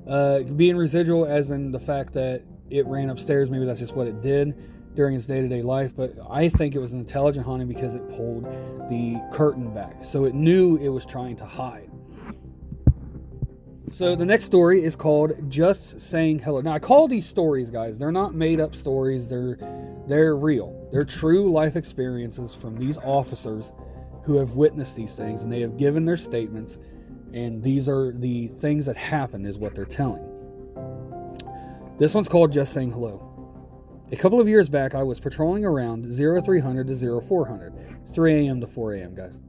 Uh, 0.07 0.39
being 0.39 0.75
residual, 0.75 1.25
as 1.25 1.51
in 1.51 1.71
the 1.71 1.79
fact 1.79 2.13
that 2.13 2.43
it 2.69 2.85
ran 2.87 3.09
upstairs, 3.09 3.49
maybe 3.49 3.65
that's 3.65 3.79
just 3.79 3.95
what 3.95 4.07
it 4.07 4.21
did 4.21 4.55
during 4.95 5.15
its 5.15 5.27
day 5.27 5.41
to 5.41 5.47
day 5.47 5.61
life. 5.61 5.93
But 5.95 6.15
I 6.29 6.49
think 6.49 6.73
it 6.73 6.79
was 6.79 6.93
an 6.93 6.99
intelligent 6.99 7.45
haunting 7.45 7.67
because 7.67 7.93
it 7.93 8.09
pulled 8.09 8.45
the 8.89 9.21
curtain 9.31 9.73
back. 9.73 10.03
So 10.03 10.25
it 10.25 10.33
knew 10.33 10.77
it 10.77 10.89
was 10.89 11.05
trying 11.05 11.35
to 11.37 11.45
hide. 11.45 11.90
So 13.91 14.15
the 14.15 14.25
next 14.25 14.45
story 14.45 14.83
is 14.83 14.95
called 14.95 15.33
Just 15.49 15.99
Saying 15.99 16.39
Hello. 16.39 16.61
Now 16.61 16.71
I 16.71 16.79
call 16.79 17.09
these 17.09 17.27
stories, 17.27 17.69
guys. 17.69 17.97
They're 17.97 18.11
not 18.11 18.33
made 18.33 18.61
up 18.61 18.73
stories. 18.73 19.27
They're 19.27 19.57
they're 20.07 20.35
real. 20.35 20.87
They're 20.93 21.03
true 21.03 21.51
life 21.51 21.75
experiences 21.75 22.53
from 22.53 22.77
these 22.77 22.97
officers 22.99 23.73
who 24.23 24.37
have 24.37 24.51
witnessed 24.51 24.95
these 24.95 25.13
things 25.13 25.41
and 25.41 25.51
they 25.51 25.59
have 25.59 25.75
given 25.77 26.05
their 26.05 26.17
statements 26.17 26.77
and 27.33 27.61
these 27.61 27.89
are 27.89 28.13
the 28.13 28.47
things 28.47 28.85
that 28.85 28.95
happen 28.95 29.45
is 29.45 29.57
what 29.57 29.75
they're 29.75 29.83
telling. 29.83 30.25
This 31.99 32.13
one's 32.13 32.29
called 32.29 32.53
Just 32.53 32.73
Saying 32.73 32.91
Hello. 32.91 33.27
A 34.13 34.15
couple 34.15 34.39
of 34.39 34.47
years 34.47 34.69
back, 34.69 34.95
I 34.95 35.03
was 35.03 35.19
patrolling 35.19 35.65
around 35.65 36.05
0300 36.05 36.87
to 36.87 37.21
0400, 37.21 38.13
3 38.13 38.33
a.m. 38.47 38.59
to 38.61 38.67
4 38.67 38.93
a.m., 38.95 39.15
guys. 39.15 39.39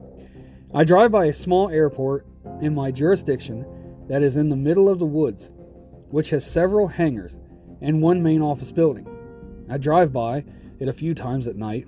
I 0.73 0.83
drive 0.83 1.11
by 1.11 1.25
a 1.25 1.33
small 1.33 1.69
airport 1.69 2.25
in 2.61 2.73
my 2.73 2.91
jurisdiction 2.91 3.65
that 4.13 4.21
is 4.21 4.37
in 4.37 4.49
the 4.49 4.55
middle 4.55 4.89
of 4.89 4.99
the 4.99 5.07
woods, 5.07 5.49
which 6.11 6.29
has 6.29 6.45
several 6.45 6.87
hangars 6.87 7.35
and 7.81 7.99
one 7.99 8.21
main 8.21 8.43
office 8.43 8.71
building. 8.71 9.07
I 9.71 9.79
drive 9.79 10.13
by 10.13 10.45
it 10.79 10.87
a 10.87 10.93
few 10.93 11.15
times 11.15 11.47
at 11.47 11.55
night, 11.55 11.87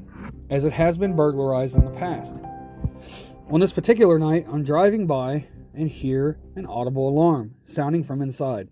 as 0.49 0.65
it 0.65 0.73
has 0.73 0.97
been 0.97 1.15
burglarized 1.15 1.75
in 1.75 1.85
the 1.85 1.91
past. 1.91 2.35
On 3.51 3.59
this 3.59 3.71
particular 3.71 4.17
night, 4.17 4.47
I'm 4.51 4.63
driving 4.63 5.05
by 5.05 5.45
and 5.75 5.87
hear 5.87 6.39
an 6.55 6.65
audible 6.65 7.09
alarm 7.09 7.57
sounding 7.63 8.03
from 8.03 8.23
inside. 8.23 8.69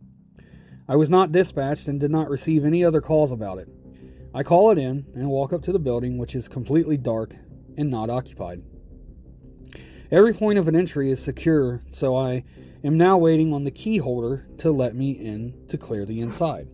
I 0.90 0.96
was 0.96 1.12
not 1.12 1.32
dispatched 1.32 1.88
and 1.88 2.00
did 2.00 2.10
not 2.10 2.32
receive 2.32 2.66
any 2.66 2.84
other 2.84 3.02
calls 3.02 3.32
about 3.32 3.60
it. 3.60 3.70
I 4.34 4.42
call 4.42 4.72
it 4.72 4.80
in 4.80 5.06
and 5.14 5.30
walk 5.30 5.54
up 5.54 5.62
to 5.66 5.72
the 5.72 5.78
building, 5.78 6.18
which 6.18 6.34
is 6.34 6.48
completely 6.48 6.98
dark 6.98 7.36
and 7.78 7.92
not 7.92 8.10
occupied. 8.10 8.64
Every 10.10 10.34
point 10.34 10.58
of 10.58 10.68
an 10.68 10.76
entry 10.76 11.12
is 11.12 11.22
secure, 11.22 11.84
so 11.92 12.18
I 12.18 12.46
am 12.84 12.98
now 12.98 13.18
waiting 13.18 13.54
on 13.54 13.64
the 13.64 13.72
key 13.72 13.98
holder 13.98 14.48
to 14.60 14.72
let 14.72 14.96
me 14.96 15.12
in 15.12 15.54
to 15.70 15.78
clear 15.78 16.06
the 16.06 16.22
inside. 16.22 16.68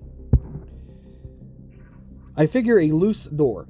I 2.36 2.48
figure 2.48 2.80
a 2.80 2.92
loose 2.92 3.26
door, 3.26 3.68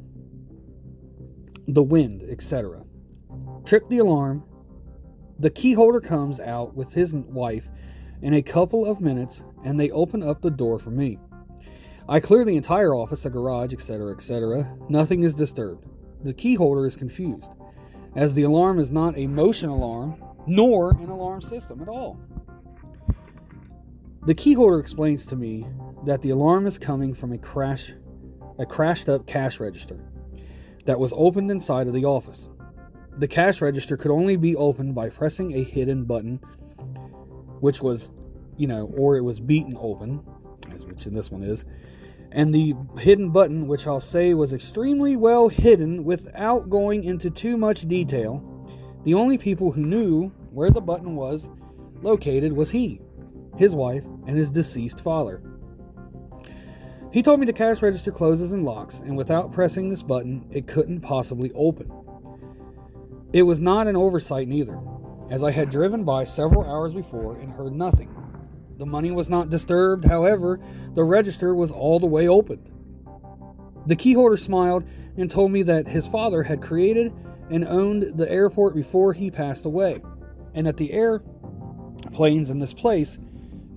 the 1.67 1.83
wind, 1.83 2.23
etc. 2.29 2.83
Trip 3.65 3.87
the 3.89 3.97
alarm 3.99 4.43
the 5.39 5.49
key 5.49 5.71
holder 5.71 6.01
comes 6.01 6.41
out 6.41 6.75
with 6.75 6.91
his 6.91 7.13
wife 7.13 7.65
in 8.21 8.33
a 8.33 8.41
couple 8.41 8.85
of 8.85 8.99
minutes 8.99 9.41
and 9.63 9.79
they 9.79 9.89
open 9.89 10.21
up 10.21 10.41
the 10.41 10.51
door 10.51 10.79
for 10.79 10.91
me. 10.91 11.17
I 12.09 12.19
clear 12.19 12.43
the 12.43 12.57
entire 12.57 12.93
office, 12.93 13.23
the 13.23 13.29
garage, 13.29 13.71
etc., 13.71 14.13
etc. 14.13 14.77
Nothing 14.89 15.23
is 15.23 15.33
disturbed. 15.33 15.85
The 16.25 16.33
key 16.33 16.55
holder 16.55 16.85
is 16.85 16.97
confused, 16.97 17.51
as 18.17 18.33
the 18.33 18.43
alarm 18.43 18.79
is 18.79 18.91
not 18.91 19.17
a 19.17 19.27
motion 19.27 19.69
alarm 19.69 20.21
nor 20.45 20.91
an 20.91 21.07
alarm 21.09 21.41
system 21.41 21.81
at 21.81 21.87
all. 21.87 22.19
The 24.25 24.35
key 24.35 24.53
holder 24.53 24.79
explains 24.79 25.25
to 25.27 25.35
me 25.35 25.65
that 26.05 26.21
the 26.21 26.31
alarm 26.31 26.67
is 26.67 26.77
coming 26.77 27.13
from 27.13 27.31
a 27.31 27.37
crash 27.37 27.93
a 28.59 28.65
crashed 28.65 29.07
up 29.07 29.25
cash 29.25 29.59
register 29.61 29.97
that 30.85 30.99
was 30.99 31.13
opened 31.15 31.49
inside 31.49 31.87
of 31.87 31.93
the 31.93 32.03
office. 32.03 32.49
The 33.17 33.27
cash 33.27 33.61
register 33.61 33.95
could 33.95 34.11
only 34.11 34.35
be 34.35 34.55
opened 34.55 34.95
by 34.95 35.09
pressing 35.09 35.53
a 35.53 35.63
hidden 35.63 36.03
button, 36.03 36.37
which 37.61 37.81
was, 37.81 38.11
you 38.57 38.67
know, 38.67 38.91
or 38.97 39.15
it 39.15 39.21
was 39.21 39.39
beaten 39.39 39.77
open, 39.79 40.21
as 40.75 40.85
which 40.85 41.05
in 41.05 41.13
this 41.13 41.31
one 41.31 41.43
is. 41.43 41.63
And 42.31 42.53
the 42.53 42.75
hidden 42.97 43.31
button, 43.31 43.67
which 43.67 43.87
I'll 43.87 44.01
say 44.01 44.33
was 44.33 44.51
extremely 44.51 45.15
well 45.15 45.47
hidden 45.47 46.03
without 46.03 46.69
going 46.69 47.05
into 47.05 47.29
too 47.29 47.55
much 47.55 47.87
detail, 47.87 48.43
the 49.05 49.13
only 49.13 49.37
people 49.37 49.71
who 49.71 49.85
knew 49.85 50.29
where 50.51 50.69
the 50.69 50.81
button 50.81 51.15
was 51.15 51.49
located 52.01 52.51
was 52.51 52.69
he, 52.69 52.99
his 53.59 53.75
wife, 53.75 54.05
and 54.25 54.37
his 54.37 54.49
deceased 54.49 55.01
father. 55.01 55.43
He 57.11 57.21
told 57.21 57.41
me 57.41 57.45
the 57.45 57.51
cash 57.51 57.81
register 57.81 58.09
closes 58.09 58.53
and 58.53 58.63
locks, 58.63 58.99
and 58.99 59.17
without 59.17 59.51
pressing 59.51 59.89
this 59.89 60.01
button, 60.01 60.47
it 60.49 60.65
couldn't 60.65 61.01
possibly 61.01 61.51
open. 61.53 61.91
It 63.33 63.43
was 63.43 63.59
not 63.59 63.87
an 63.87 63.97
oversight 63.97 64.47
neither, 64.47 64.79
as 65.29 65.43
I 65.43 65.51
had 65.51 65.71
driven 65.71 66.05
by 66.05 66.23
several 66.23 66.63
hours 66.63 66.93
before 66.93 67.35
and 67.35 67.51
heard 67.51 67.73
nothing. 67.73 68.15
The 68.77 68.85
money 68.85 69.11
was 69.11 69.27
not 69.27 69.49
disturbed, 69.49 70.05
however, 70.05 70.61
the 70.95 71.03
register 71.03 71.53
was 71.53 71.69
all 71.69 71.99
the 71.99 72.05
way 72.05 72.29
opened. 72.29 72.71
The 73.87 73.97
keyholder 73.97 74.39
smiled 74.39 74.85
and 75.17 75.29
told 75.29 75.51
me 75.51 75.63
that 75.63 75.85
his 75.85 76.07
father 76.07 76.43
had 76.43 76.61
created 76.61 77.11
and 77.49 77.67
owned 77.67 78.17
the 78.17 78.31
airport 78.31 78.73
before 78.73 79.11
he 79.11 79.31
passed 79.31 79.65
away, 79.65 80.01
and 80.53 80.65
that 80.65 80.77
the 80.77 80.93
airplanes 80.93 82.49
in 82.49 82.59
this 82.59 82.73
place, 82.73 83.19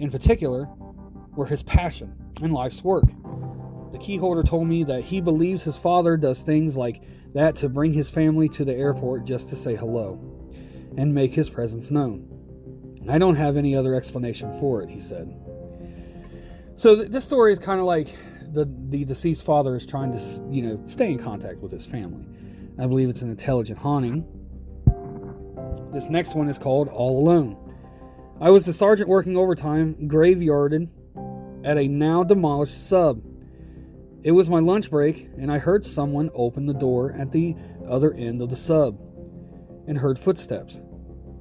in 0.02 0.10
particular, 0.10 0.68
were 1.36 1.46
his 1.46 1.62
passion 1.62 2.12
and 2.42 2.52
life's 2.52 2.82
work. 2.82 3.04
The 3.92 3.98
keyholder 3.98 4.44
told 4.44 4.66
me 4.66 4.82
that 4.84 5.04
he 5.04 5.20
believes 5.20 5.62
his 5.62 5.76
father 5.76 6.16
does 6.16 6.40
things 6.40 6.76
like 6.76 7.02
that 7.34 7.56
to 7.58 7.68
bring 7.68 7.92
his 7.92 8.10
family 8.10 8.48
to 8.50 8.64
the 8.64 8.74
airport 8.74 9.24
just 9.24 9.48
to 9.50 9.56
say 9.56 9.76
hello 9.76 10.20
and 10.98 11.14
make 11.14 11.32
his 11.32 11.48
presence 11.48 11.88
known. 11.88 12.28
I 13.08 13.18
don't 13.18 13.36
have 13.36 13.56
any 13.56 13.76
other 13.76 13.94
explanation 13.94 14.58
for 14.58 14.82
it, 14.82 14.90
he 14.90 14.98
said. 14.98 15.32
So 16.74 16.96
th- 16.96 17.08
this 17.10 17.24
story 17.24 17.52
is 17.52 17.60
kind 17.60 17.78
of 17.78 17.86
like 17.86 18.08
the 18.52 18.64
the 18.88 19.04
deceased 19.04 19.44
father 19.44 19.76
is 19.76 19.86
trying 19.86 20.12
to, 20.12 20.18
you 20.50 20.62
know, 20.62 20.82
stay 20.86 21.12
in 21.12 21.18
contact 21.18 21.60
with 21.60 21.70
his 21.70 21.86
family. 21.86 22.26
I 22.76 22.86
believe 22.88 23.08
it's 23.08 23.22
an 23.22 23.30
intelligent 23.30 23.78
haunting. 23.78 24.26
This 25.92 26.06
next 26.06 26.34
one 26.34 26.48
is 26.48 26.58
called 26.58 26.88
All 26.88 27.20
Alone. 27.20 27.61
I 28.42 28.50
was 28.50 28.64
the 28.64 28.72
sergeant 28.72 29.08
working 29.08 29.36
overtime, 29.36 29.94
graveyarded 30.08 30.88
at 31.64 31.78
a 31.78 31.86
now 31.86 32.24
demolished 32.24 32.88
sub. 32.88 33.22
It 34.24 34.32
was 34.32 34.48
my 34.48 34.58
lunch 34.58 34.90
break, 34.90 35.28
and 35.38 35.48
I 35.48 35.58
heard 35.58 35.84
someone 35.84 36.28
open 36.34 36.66
the 36.66 36.74
door 36.74 37.12
at 37.12 37.30
the 37.30 37.54
other 37.88 38.12
end 38.12 38.42
of 38.42 38.50
the 38.50 38.56
sub 38.56 38.98
and 39.86 39.96
heard 39.96 40.18
footsteps. 40.18 40.80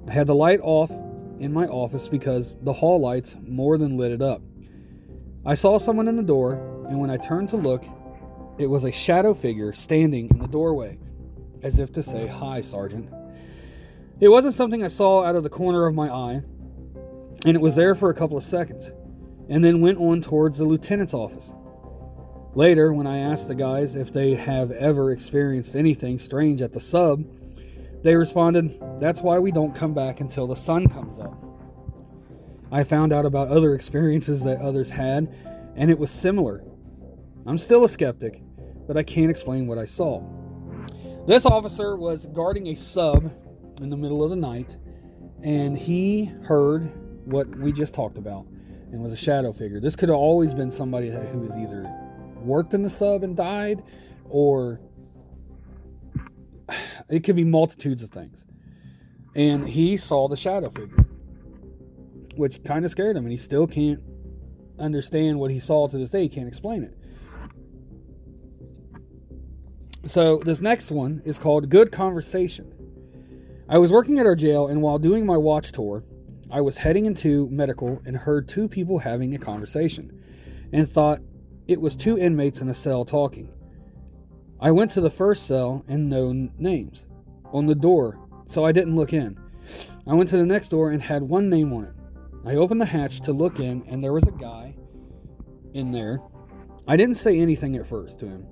I 0.08 0.12
had 0.12 0.28
the 0.28 0.36
light 0.36 0.60
off 0.62 0.92
in 1.40 1.52
my 1.52 1.66
office 1.66 2.08
because 2.08 2.54
the 2.62 2.72
hall 2.72 3.02
lights 3.02 3.36
more 3.48 3.80
than 3.80 3.98
lit 3.98 4.12
it 4.12 4.22
up. 4.22 4.44
I 5.44 5.56
saw 5.56 5.80
someone 5.80 6.08
in 6.08 6.18
the 6.18 6.22
door, 6.22 6.86
and 6.88 7.00
when 7.00 7.10
I 7.10 7.18
turned 7.18 7.50
to 7.50 7.58
look, 7.58 7.84
it 8.60 8.68
was 8.68 8.86
a 8.86 8.92
shadow 8.92 9.34
figure 9.34 9.74
standing 9.74 10.30
in 10.30 10.38
the 10.38 10.48
doorway, 10.48 11.00
as 11.64 11.80
if 11.80 11.94
to 11.94 12.04
say, 12.04 12.28
Hi, 12.28 12.62
Sergeant. 12.62 13.10
It 14.20 14.30
wasn't 14.30 14.54
something 14.54 14.84
I 14.84 14.88
saw 14.88 15.24
out 15.24 15.36
of 15.36 15.42
the 15.42 15.50
corner 15.50 15.88
of 15.88 15.96
my 15.96 16.08
eye, 16.08 16.44
and 17.46 17.56
it 17.56 17.62
was 17.62 17.76
there 17.76 17.96
for 17.96 18.10
a 18.10 18.14
couple 18.14 18.38
of 18.38 18.44
seconds, 18.44 18.92
and 19.50 19.64
then 19.64 19.82
went 19.82 19.98
on 19.98 20.22
towards 20.22 20.58
the 20.58 20.66
lieutenant's 20.66 21.14
office. 21.14 21.52
Later, 22.54 22.92
when 22.92 23.08
I 23.08 23.20
asked 23.20 23.48
the 23.48 23.56
guys 23.56 23.96
if 23.96 24.12
they 24.12 24.36
have 24.36 24.72
ever 24.72 25.12
experienced 25.12 25.76
anything 25.76 26.20
strange 26.20 26.62
at 26.62 26.74
the 26.74 26.80
sub, 26.80 27.24
they 28.04 28.16
responded, 28.16 28.78
That's 29.00 29.22
why 29.22 29.40
we 29.40 29.52
don't 29.52 29.76
come 29.76 29.94
back 29.94 30.20
until 30.20 30.48
the 30.48 30.56
sun 30.56 30.88
comes 30.90 31.18
up. 31.20 31.34
I 32.72 32.84
found 32.84 33.14
out 33.14 33.26
about 33.26 33.50
other 33.50 33.74
experiences 33.74 34.44
that 34.44 34.62
others 34.62 34.90
had, 34.90 35.34
and 35.76 35.90
it 35.90 35.98
was 35.98 36.12
similar. 36.12 36.64
I'm 37.46 37.58
still 37.58 37.84
a 37.84 37.90
skeptic, 37.90 38.42
but 38.88 38.98
I 38.98 39.04
can't 39.04 39.30
explain 39.30 39.68
what 39.68 39.78
I 39.78 39.86
saw. 39.86 40.22
This 41.28 41.46
officer 41.46 41.96
was 41.96 42.26
guarding 42.28 42.68
a 42.68 42.76
sub 42.76 43.32
in 43.80 43.90
the 43.90 43.98
middle 43.98 44.24
of 44.24 44.30
the 44.30 44.36
night, 44.36 44.76
and 45.44 45.78
he 45.78 46.26
heard 46.44 46.92
what 47.26 47.48
we 47.56 47.72
just 47.72 47.94
talked 47.94 48.18
about 48.18 48.46
and 48.92 49.02
was 49.02 49.14
a 49.14 49.18
shadow 49.18 49.54
figure. 49.54 49.80
This 49.80 49.96
could 49.96 50.10
have 50.10 50.18
always 50.18 50.54
been 50.54 50.72
somebody 50.72 51.10
who 51.10 51.44
has 51.48 51.56
either 51.58 51.90
worked 52.42 52.74
in 52.74 52.82
the 52.82 52.90
sub 52.90 53.24
and 53.24 53.36
died, 53.36 53.84
or 54.30 54.80
it 57.10 57.24
could 57.24 57.36
be 57.36 57.44
multitudes 57.44 58.04
of 58.04 58.10
things. 58.10 58.44
And 59.34 59.68
he 59.68 59.98
saw 59.98 60.28
the 60.28 60.36
shadow 60.36 60.70
figure, 60.70 61.06
which 62.36 62.64
kind 62.64 62.84
of 62.84 62.92
scared 62.92 63.16
him, 63.16 63.24
and 63.24 63.32
he 63.32 63.38
still 63.38 63.66
can't 63.66 64.02
understand 64.78 65.40
what 65.40 65.52
he 65.52 65.60
saw 65.60 65.88
to 65.88 65.98
this 65.98 66.10
day. 66.10 66.24
He 66.24 66.30
can't 66.30 66.48
explain 66.48 66.84
it. 66.84 66.98
So, 70.10 70.38
this 70.38 70.62
next 70.62 70.90
one 70.90 71.22
is 71.26 71.38
called 71.38 71.70
Good 71.70 71.92
Conversation. 71.92 72.74
I 73.70 73.78
was 73.78 73.92
working 73.92 74.20
at 74.20 74.26
our 74.26 74.36
jail, 74.36 74.68
and 74.68 74.82
while 74.82 74.98
doing 74.98 75.26
my 75.26 75.38
watch 75.38 75.72
tour, 75.72 76.04
I 76.52 76.60
was 76.60 76.78
heading 76.78 77.06
into 77.06 77.48
medical 77.50 78.02
and 78.06 78.18
heard 78.18 78.50
two 78.50 78.68
people 78.68 79.00
having 79.00 79.34
a 79.34 79.40
conversation 79.40 80.22
and 80.74 80.90
thought 80.90 81.22
it 81.68 81.80
was 81.80 81.96
two 81.96 82.18
inmates 82.18 82.60
in 82.60 82.68
a 82.68 82.76
cell 82.76 83.06
talking. 83.06 83.54
I 84.60 84.72
went 84.72 84.92
to 84.92 85.02
the 85.02 85.10
first 85.10 85.48
cell 85.48 85.86
and 85.88 86.10
no 86.10 86.34
names 86.34 87.06
on 87.54 87.68
the 87.68 87.76
door, 87.76 88.20
so 88.48 88.66
I 88.66 88.74
didn't 88.74 88.98
look 88.98 89.14
in. 89.14 89.40
I 90.06 90.14
went 90.14 90.30
to 90.32 90.38
the 90.38 90.46
next 90.46 90.70
door 90.70 90.92
and 90.92 91.02
had 91.02 91.24
one 91.24 91.50
name 91.50 91.72
on 91.72 91.86
it. 91.86 91.94
I 92.46 92.56
opened 92.56 92.82
the 92.82 92.86
hatch 92.86 93.22
to 93.22 93.32
look 93.32 93.60
in, 93.60 93.84
and 93.88 94.04
there 94.04 94.14
was 94.14 94.24
a 94.24 94.32
guy 94.32 94.76
in 95.74 95.92
there. 95.94 96.20
I 96.86 96.98
didn't 96.98 97.16
say 97.16 97.40
anything 97.40 97.78
at 97.78 97.88
first 97.88 98.20
to 98.20 98.26
him. 98.26 98.46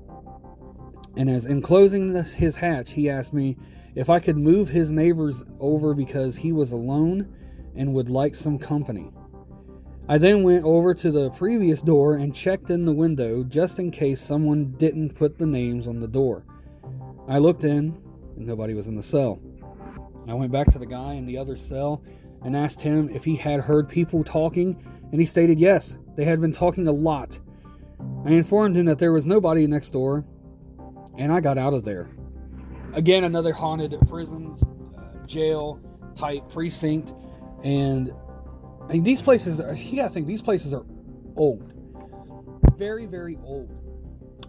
And 1.17 1.29
as 1.29 1.45
in 1.45 1.61
closing 1.61 2.23
his 2.23 2.55
hatch, 2.55 2.91
he 2.91 3.09
asked 3.09 3.33
me 3.33 3.57
if 3.95 4.09
I 4.09 4.19
could 4.19 4.37
move 4.37 4.69
his 4.69 4.89
neighbors 4.89 5.43
over 5.59 5.93
because 5.93 6.37
he 6.37 6.53
was 6.53 6.71
alone 6.71 7.35
and 7.75 7.93
would 7.93 8.09
like 8.09 8.35
some 8.35 8.57
company. 8.57 9.11
I 10.07 10.17
then 10.17 10.41
went 10.41 10.65
over 10.65 10.95
to 10.95 11.11
the 11.11 11.29
previous 11.31 11.81
door 11.81 12.15
and 12.15 12.33
checked 12.33 12.71
in 12.71 12.83
the 12.83 12.91
window 12.91 13.43
just 13.43 13.77
in 13.77 13.91
case 13.91 14.19
someone 14.19 14.71
didn't 14.79 15.13
put 15.15 15.37
the 15.37 15.45
names 15.45 15.87
on 15.87 15.99
the 15.99 16.07
door. 16.07 16.45
I 17.27 17.37
looked 17.37 17.63
in, 17.63 17.95
and 18.35 18.47
nobody 18.47 18.73
was 18.73 18.87
in 18.87 18.95
the 18.95 19.03
cell. 19.03 19.39
I 20.27 20.33
went 20.33 20.51
back 20.51 20.71
to 20.71 20.79
the 20.79 20.85
guy 20.87 21.13
in 21.13 21.27
the 21.27 21.37
other 21.37 21.55
cell 21.55 22.03
and 22.43 22.55
asked 22.55 22.81
him 22.81 23.09
if 23.09 23.23
he 23.23 23.35
had 23.35 23.59
heard 23.59 23.87
people 23.87 24.23
talking, 24.23 24.83
and 25.11 25.19
he 25.19 25.27
stated 25.27 25.59
yes, 25.59 25.97
they 26.15 26.23
had 26.25 26.41
been 26.41 26.53
talking 26.53 26.87
a 26.87 26.91
lot. 26.91 27.39
I 28.25 28.31
informed 28.31 28.77
him 28.77 28.85
that 28.85 28.97
there 28.97 29.11
was 29.11 29.25
nobody 29.25 29.67
next 29.67 29.91
door, 29.91 30.25
and 31.17 31.31
I 31.31 31.39
got 31.39 31.57
out 31.57 31.73
of 31.73 31.83
there. 31.83 32.09
Again, 32.93 33.25
another 33.25 33.53
haunted 33.53 33.95
prison, 34.09 34.57
uh, 34.97 35.25
jail 35.27 35.79
type 36.15 36.49
precinct 36.49 37.13
and 37.63 38.11
I 38.89 38.93
mean, 38.93 39.03
these 39.03 39.21
places, 39.21 39.59
are, 39.59 39.73
you 39.73 39.97
gotta 39.97 40.09
think, 40.13 40.27
these 40.27 40.41
places 40.41 40.73
are 40.73 40.85
old. 41.35 41.73
Very, 42.77 43.05
very 43.05 43.37
old. 43.43 43.69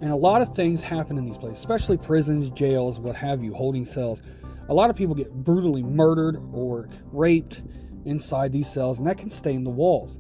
And 0.01 0.11
a 0.11 0.17
lot 0.17 0.41
of 0.41 0.55
things 0.55 0.81
happen 0.81 1.19
in 1.19 1.27
these 1.27 1.37
places, 1.37 1.59
especially 1.59 1.99
prisons, 1.99 2.51
jails, 2.51 2.99
what 2.99 3.17
have 3.17 3.43
you, 3.43 3.53
holding 3.53 3.85
cells. 3.85 4.23
A 4.69 4.75
lot 4.75 4.89
of 4.89 4.97
people 4.97 5.15
get 5.15 5.31
brutally 5.33 5.83
murdered 5.83 6.37
or 6.53 6.89
raped 7.13 7.61
inside 8.05 8.53
these 8.53 8.71
cells, 8.73 8.99
and 8.99 9.07
that 9.07 9.19
can 9.19 9.29
stain 9.29 9.65
the 9.65 9.71
walls 9.71 10.19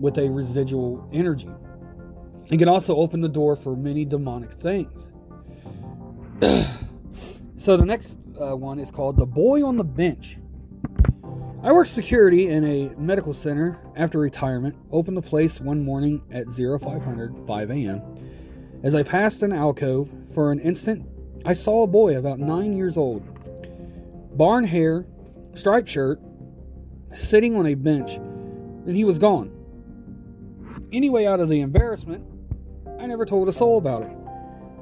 with 0.00 0.18
a 0.18 0.28
residual 0.28 1.08
energy. 1.12 1.48
It 2.50 2.58
can 2.58 2.68
also 2.68 2.96
open 2.96 3.20
the 3.20 3.28
door 3.28 3.56
for 3.56 3.76
many 3.76 4.04
demonic 4.04 4.52
things. 4.60 5.08
so 7.56 7.76
the 7.76 7.84
next 7.84 8.16
uh, 8.40 8.56
one 8.56 8.78
is 8.78 8.90
called 8.90 9.16
The 9.16 9.26
Boy 9.26 9.64
on 9.64 9.76
the 9.76 9.84
Bench. 9.84 10.38
I 11.62 11.72
worked 11.72 11.90
security 11.90 12.48
in 12.48 12.64
a 12.64 12.94
medical 12.96 13.32
center 13.32 13.80
after 13.96 14.18
retirement, 14.18 14.76
opened 14.92 15.16
the 15.16 15.22
place 15.22 15.60
one 15.60 15.82
morning 15.82 16.22
at 16.30 16.46
0500 16.48 17.46
5 17.46 17.70
a.m. 17.70 18.02
As 18.82 18.94
I 18.94 19.02
passed 19.02 19.42
an 19.42 19.52
alcove, 19.52 20.10
for 20.34 20.52
an 20.52 20.60
instant, 20.60 21.06
I 21.46 21.54
saw 21.54 21.82
a 21.82 21.86
boy 21.86 22.18
about 22.18 22.38
nine 22.38 22.76
years 22.76 22.98
old, 22.98 23.22
barn 24.36 24.64
hair, 24.64 25.06
striped 25.54 25.88
shirt, 25.88 26.20
sitting 27.14 27.56
on 27.56 27.66
a 27.66 27.74
bench, 27.74 28.16
and 28.16 28.94
he 28.94 29.04
was 29.04 29.18
gone. 29.18 29.50
Anyway, 30.92 31.24
out 31.24 31.40
of 31.40 31.48
the 31.48 31.62
embarrassment, 31.62 32.22
I 33.00 33.06
never 33.06 33.24
told 33.24 33.48
a 33.48 33.52
soul 33.52 33.78
about 33.78 34.02
it. 34.02 34.14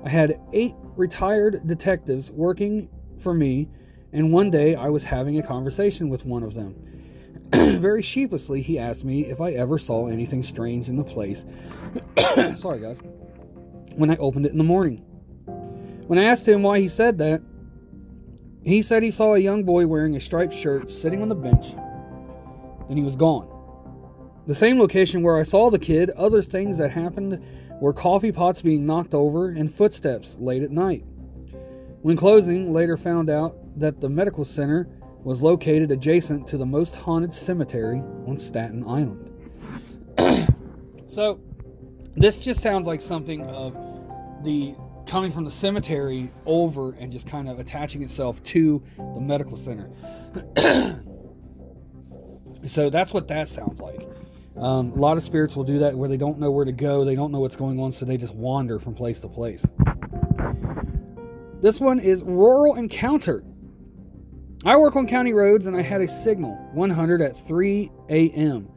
I 0.05 0.09
had 0.09 0.41
eight 0.53 0.75
retired 0.97 1.67
detectives 1.67 2.31
working 2.33 2.89
for 3.21 3.33
me 3.33 3.69
and 4.15 4.33
one 4.33 4.51
day 4.51 4.77
I 4.77 4.89
was 4.89 5.03
having 5.03 5.39
a 5.39 5.43
conversation 5.43 6.09
with 6.09 6.25
one 6.25 6.45
of 6.45 6.55
them. 6.55 6.77
Very 7.53 8.01
sheepishly, 8.01 8.63
he 8.63 8.79
asked 8.79 9.05
me 9.05 9.27
if 9.27 9.41
I 9.41 9.51
ever 9.51 9.77
saw 9.77 10.07
anything 10.07 10.45
strange 10.45 10.89
in 10.89 10.95
the 10.97 11.05
place. 11.05 11.45
Sorry, 12.59 12.79
guys. 12.79 13.01
When 13.97 14.11
I 14.11 14.17
opened 14.17 14.47
it 14.47 14.53
in 14.53 14.59
the 14.59 14.65
morning. 14.65 14.99
When 16.07 16.19
I 16.19 16.25
asked 16.25 16.47
him 16.47 16.63
why 16.63 16.79
he 16.79 16.87
said 16.87 17.19
that, 17.19 17.43
he 18.65 18.83
said 18.83 19.03
he 19.03 19.11
saw 19.11 19.35
a 19.35 19.39
young 19.39 19.65
boy 19.65 19.87
wearing 19.89 20.15
a 20.15 20.21
striped 20.21 20.55
shirt 20.55 20.91
sitting 20.91 21.21
on 21.21 21.29
the 21.29 21.35
bench. 21.35 21.75
Then 22.89 22.97
he 22.97 23.03
was 23.03 23.17
gone. 23.17 23.51
The 24.47 24.55
same 24.55 24.79
location 24.79 25.23
where 25.23 25.37
I 25.37 25.43
saw 25.43 25.71
the 25.71 25.79
kid, 25.79 26.11
other 26.11 26.43
things 26.43 26.79
that 26.79 26.91
happened 26.91 27.43
were 27.81 27.93
coffee 27.93 28.31
pots 28.31 28.63
being 28.63 28.87
knocked 28.87 29.13
over 29.13 29.49
and 29.49 29.75
footsteps 29.75 30.37
late 30.39 30.63
at 30.63 30.71
night. 30.71 31.05
When 32.03 32.17
closing, 32.17 32.73
later 32.73 32.97
found 32.97 33.29
out 33.29 33.57
that 33.77 34.01
the 34.01 34.09
medical 34.09 34.45
center 34.45 34.89
was 35.23 35.43
located 35.43 35.91
adjacent 35.91 36.47
to 36.49 36.59
the 36.59 36.67
most 36.67 36.95
haunted 36.95 37.33
cemetery 37.33 37.99
on 38.27 38.39
Staten 38.39 38.85
Island. 38.87 39.31
so, 41.09 41.41
this 42.15 42.45
just 42.45 42.61
sounds 42.61 42.87
like 42.87 43.01
something 43.01 43.45
of 43.47 43.75
the 44.45 44.75
coming 45.07 45.33
from 45.33 45.45
the 45.45 45.51
cemetery 45.51 46.31
over 46.47 46.93
and 46.93 47.11
just 47.11 47.27
kind 47.27 47.49
of 47.49 47.59
attaching 47.59 48.03
itself 48.03 48.43
to 48.45 48.83
the 48.97 49.21
medical 49.21 49.57
center. 49.57 49.91
so 52.67 52.91
that's 52.91 53.13
what 53.13 53.29
that 53.29 53.49
sounds 53.49 53.81
like. 53.81 54.07
Um, 54.57 54.93
a 54.93 54.97
lot 54.97 55.17
of 55.17 55.23
spirits 55.23 55.57
will 55.57 55.65
do 55.65 55.81
that 55.81 55.97
where 55.97 56.09
they 56.09 56.17
don't 56.17 56.39
know 56.39 56.51
where 56.51 56.65
to 56.65 56.73
go, 56.73 57.05
they 57.05 57.17
don't 57.17 57.33
know 57.33 57.41
what's 57.41 57.57
going 57.57 57.81
on, 57.81 57.93
so 57.93 58.05
they 58.05 58.17
just 58.17 58.35
wander 58.35 58.79
from 58.79 58.95
place 58.95 59.21
to 59.21 59.29
place. 59.29 59.67
This 61.61 61.81
one 61.81 61.99
is 61.99 62.23
Rural 62.23 62.77
Encounter. 62.77 63.43
I 64.67 64.77
work 64.79 64.97
on 64.97 65.07
county 65.07 65.35
roads 65.35 65.67
and 65.67 65.77
I 65.77 65.83
had 65.83 66.01
a 66.01 66.23
signal 66.23 66.55
100 66.73 67.21
at 67.21 67.47
3 67.47 67.91
a.m. 68.09 68.69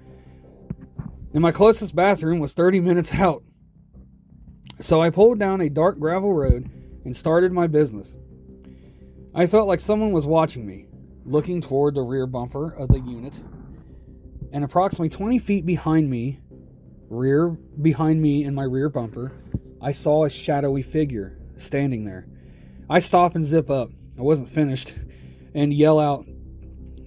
And 1.34 1.42
my 1.42 1.54
closest 1.54 1.96
bathroom 1.96 2.40
was 2.40 2.54
30 2.54 2.82
minutes 2.82 3.14
out. 3.14 3.44
So 4.82 5.02
I 5.02 5.12
pulled 5.12 5.40
down 5.40 5.62
a 5.62 5.70
dark 5.70 5.98
gravel 5.98 6.34
road 6.34 6.70
and 7.06 7.16
started 7.16 7.54
my 7.54 7.68
business. 7.68 8.14
I 9.34 9.48
felt 9.48 9.68
like 9.68 9.80
someone 9.80 10.12
was 10.12 10.26
watching 10.26 10.68
me, 10.68 10.88
looking 11.26 11.62
toward 11.62 11.96
the 11.96 12.02
rear 12.02 12.28
bumper 12.28 12.74
of 12.74 12.90
the 12.90 13.00
unit. 13.00 13.34
And 14.52 14.66
approximately 14.66 15.10
20 15.10 15.40
feet 15.40 15.66
behind 15.66 16.10
me, 16.10 16.42
rear 17.10 17.48
behind 17.50 18.22
me 18.22 18.44
in 18.44 18.54
my 18.54 18.64
rear 18.64 18.90
bumper, 18.90 19.32
I 19.82 19.94
saw 19.94 20.26
a 20.26 20.30
shadowy 20.30 20.82
figure 20.82 21.40
standing 21.60 22.04
there. 22.04 22.28
I 22.90 23.00
stop 23.00 23.36
and 23.36 23.46
zip 23.46 23.70
up. 23.70 23.90
I 24.18 24.22
wasn't 24.22 24.50
finished 24.50 24.94
and 25.58 25.74
yell 25.74 26.00
out 26.00 26.24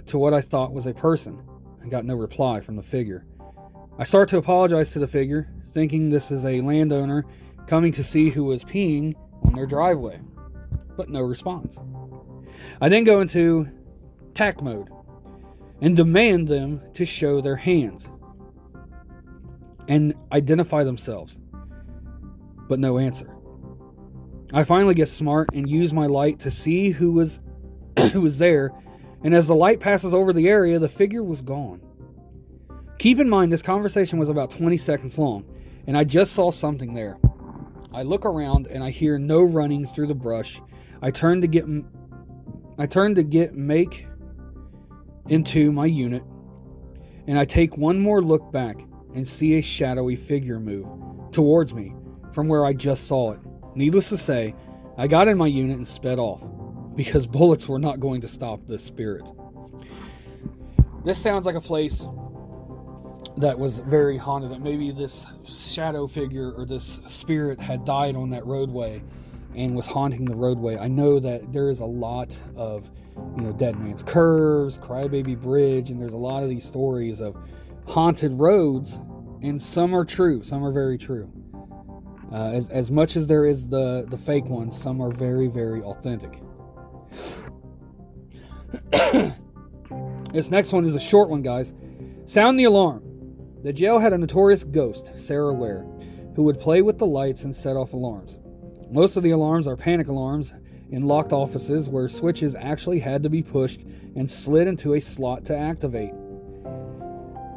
to 0.07 0.19
what 0.19 0.35
I 0.35 0.41
thought 0.41 0.73
was 0.73 0.85
a 0.85 0.93
person. 0.93 1.41
I 1.85 1.89
got 1.89 2.05
no 2.05 2.17
reply 2.17 2.61
from 2.61 2.75
the 2.75 2.83
figure. 2.83 3.25
I 3.97 4.03
start 4.03 4.29
to 4.31 4.39
apologize 4.39 4.91
to 4.93 4.99
the 4.99 5.07
figure, 5.07 5.49
thinking 5.73 6.11
this 6.11 6.33
is 6.33 6.45
a 6.45 6.61
landowner 6.61 7.27
coming 7.69 7.93
to 7.93 8.03
see 8.03 8.29
who 8.29 8.43
was 8.43 8.65
peeing 8.65 9.15
on 9.45 9.53
their 9.53 9.67
driveway, 9.67 10.21
but 10.97 11.09
no 11.09 11.21
response. 11.21 11.77
I 12.81 12.89
then 12.89 13.05
go 13.05 13.21
into 13.21 13.69
tack 14.35 14.61
mode 14.61 14.89
and 15.81 15.97
demand 15.97 16.49
them 16.49 16.83
to 16.95 17.05
show 17.05 17.41
their 17.41 17.55
hands 17.55 18.05
and 19.87 20.13
identify 20.33 20.83
themselves, 20.83 21.39
but 22.69 22.81
no 22.81 22.99
answer. 22.99 23.33
I 24.53 24.65
finally 24.65 24.95
get 24.95 25.09
smart 25.09 25.51
and 25.55 25.71
use 25.71 25.93
my 25.93 26.07
light 26.07 26.41
to 26.41 26.51
see 26.51 26.91
who 26.91 27.13
was 27.13 27.39
who 28.13 28.21
was 28.21 28.39
there, 28.39 28.73
and 29.23 29.35
as 29.35 29.47
the 29.47 29.55
light 29.55 29.81
passes 29.81 30.15
over 30.15 30.33
the 30.33 30.49
area, 30.49 30.79
the 30.79 30.89
figure 30.89 31.23
was 31.23 31.41
gone. 31.43 31.81
Keep 32.99 33.21
in 33.21 33.29
mind, 33.29 33.53
this 33.53 33.63
conversation 33.63 34.19
was 34.19 34.29
about 34.29 34.51
20 34.51 34.77
seconds 34.77 35.17
long, 35.17 35.45
and 35.87 35.97
I 35.97 36.05
just 36.05 36.33
saw 36.33 36.51
something 36.51 36.95
there. 36.95 37.19
I 37.93 38.03
look 38.03 38.25
around 38.25 38.67
and 38.67 38.85
I 38.85 38.91
hear 38.91 39.19
no 39.19 39.43
running 39.43 39.87
through 39.87 40.07
the 40.07 40.15
brush. 40.15 40.61
I 41.03 41.11
turn 41.11 41.41
to 41.41 41.47
get 41.47 41.65
I 42.79 42.87
turn 42.87 43.17
to 43.17 43.23
get 43.23 43.55
make 43.55 44.07
into 45.29 45.73
my 45.73 45.87
unit, 45.87 46.23
and 47.27 47.39
I 47.39 47.45
take 47.45 47.77
one 47.77 47.99
more 47.99 48.23
look 48.23 48.53
back. 48.53 48.77
and 49.13 49.29
see 49.29 49.59
a 49.59 49.61
shadowy 49.61 50.15
figure 50.15 50.61
move 50.61 50.87
towards 51.33 51.75
me 51.75 51.93
from 52.33 52.47
where 52.47 52.65
I 52.65 52.73
just 52.73 53.09
saw 53.09 53.33
it. 53.33 53.41
Needless 53.75 54.09
to 54.11 54.17
say, 54.17 54.55
I 54.97 55.09
got 55.09 55.27
in 55.27 55.37
my 55.37 55.49
unit 55.49 55.79
and 55.79 55.89
sped 55.89 56.21
off 56.21 56.41
because 56.95 57.27
bullets 57.27 57.69
were 57.69 57.79
not 57.79 58.01
going 58.01 58.21
to 58.23 58.29
stop 58.29 58.61
this 58.67 58.85
spirit. 58.85 59.25
This 61.05 61.19
sounds 61.19 61.47
like 61.47 61.55
a 61.55 61.61
place 61.61 62.05
that 63.39 63.59
was 63.59 63.79
very 63.79 64.19
haunted. 64.19 64.51
That 64.51 64.61
maybe 64.61 64.91
this 64.91 65.25
shadow 65.47 66.07
figure 66.07 66.53
or 66.53 66.67
this 66.67 67.01
spirit 67.09 67.59
had 67.59 67.85
died 67.85 68.17
on 68.17 68.31
that 68.31 68.45
roadway 68.45 69.03
and 69.55 69.75
was 69.75 69.87
haunting 69.87 70.25
the 70.25 70.35
roadway. 70.35 70.77
I 70.77 70.89
know 70.89 71.19
that 71.19 71.53
there 71.53 71.71
is 71.71 71.81
a 71.81 71.87
lot 71.87 72.37
of, 72.55 72.89
you 73.37 73.43
know, 73.43 73.53
Dead 73.53 73.79
Man's 73.79 74.03
Curves, 74.03 74.79
Crybaby 74.79 75.41
Bridge, 75.41 75.91
and 75.91 76.01
there's 76.01 76.13
a 76.13 76.19
lot 76.19 76.43
of 76.43 76.49
these 76.49 76.65
stories 76.65 77.21
of 77.21 77.37
haunted 77.87 78.33
roads, 78.33 78.99
and 79.43 79.61
some 79.61 79.95
are 79.95 80.05
true, 80.05 80.45
some 80.45 80.65
are 80.65 80.73
very 80.73 80.99
true. 80.99 81.33
Uh, 82.33 82.51
as, 82.51 82.71
as 82.71 82.91
much 82.93 83.17
as 83.17 83.27
there 83.27 83.45
is 83.45 83.69
the, 83.69 84.07
the 84.09 84.19
fake 84.19 84.45
ones, 84.45 84.81
some 84.81 85.01
are 85.01 85.11
very, 85.11 85.49
very 85.49 85.83
authentic. 85.83 86.41
this 90.33 90.51
next 90.51 90.73
one 90.73 90.85
is 90.85 90.95
a 90.95 91.01
short 91.01 91.29
one, 91.29 91.43
guys. 91.43 91.73
Sound 92.27 92.59
the 92.59 92.65
alarm. 92.65 93.03
The 93.63 93.73
jail 93.73 93.99
had 93.99 94.13
a 94.13 94.19
notorious 94.19 94.65
ghost, 94.65 95.11
Sarah 95.17 95.53
Ware, 95.53 95.87
who 96.35 96.45
would 96.45 96.61
play 96.61 96.83
with 96.83 96.99
the 96.99 97.07
lights 97.07 97.45
and 97.45 97.55
set 97.55 97.77
off 97.77 97.93
alarms. 97.93 98.39
Most 98.91 99.17
of 99.17 99.23
the 99.23 99.33
alarms 99.33 99.67
are 99.67 99.77
panic 99.77 100.09
alarms 100.09 100.55
in 100.91 101.03
locked 101.03 101.33
offices 101.33 101.89
where 101.89 102.09
switches 102.09 102.55
actually 102.55 102.99
had 102.99 103.23
to 103.23 103.29
be 103.29 103.43
pushed 103.43 103.81
and 104.17 104.31
slid 104.31 104.67
into 104.67 104.95
a 104.95 105.01
slot 105.01 105.45
to 105.47 105.57
activate. 105.57 106.13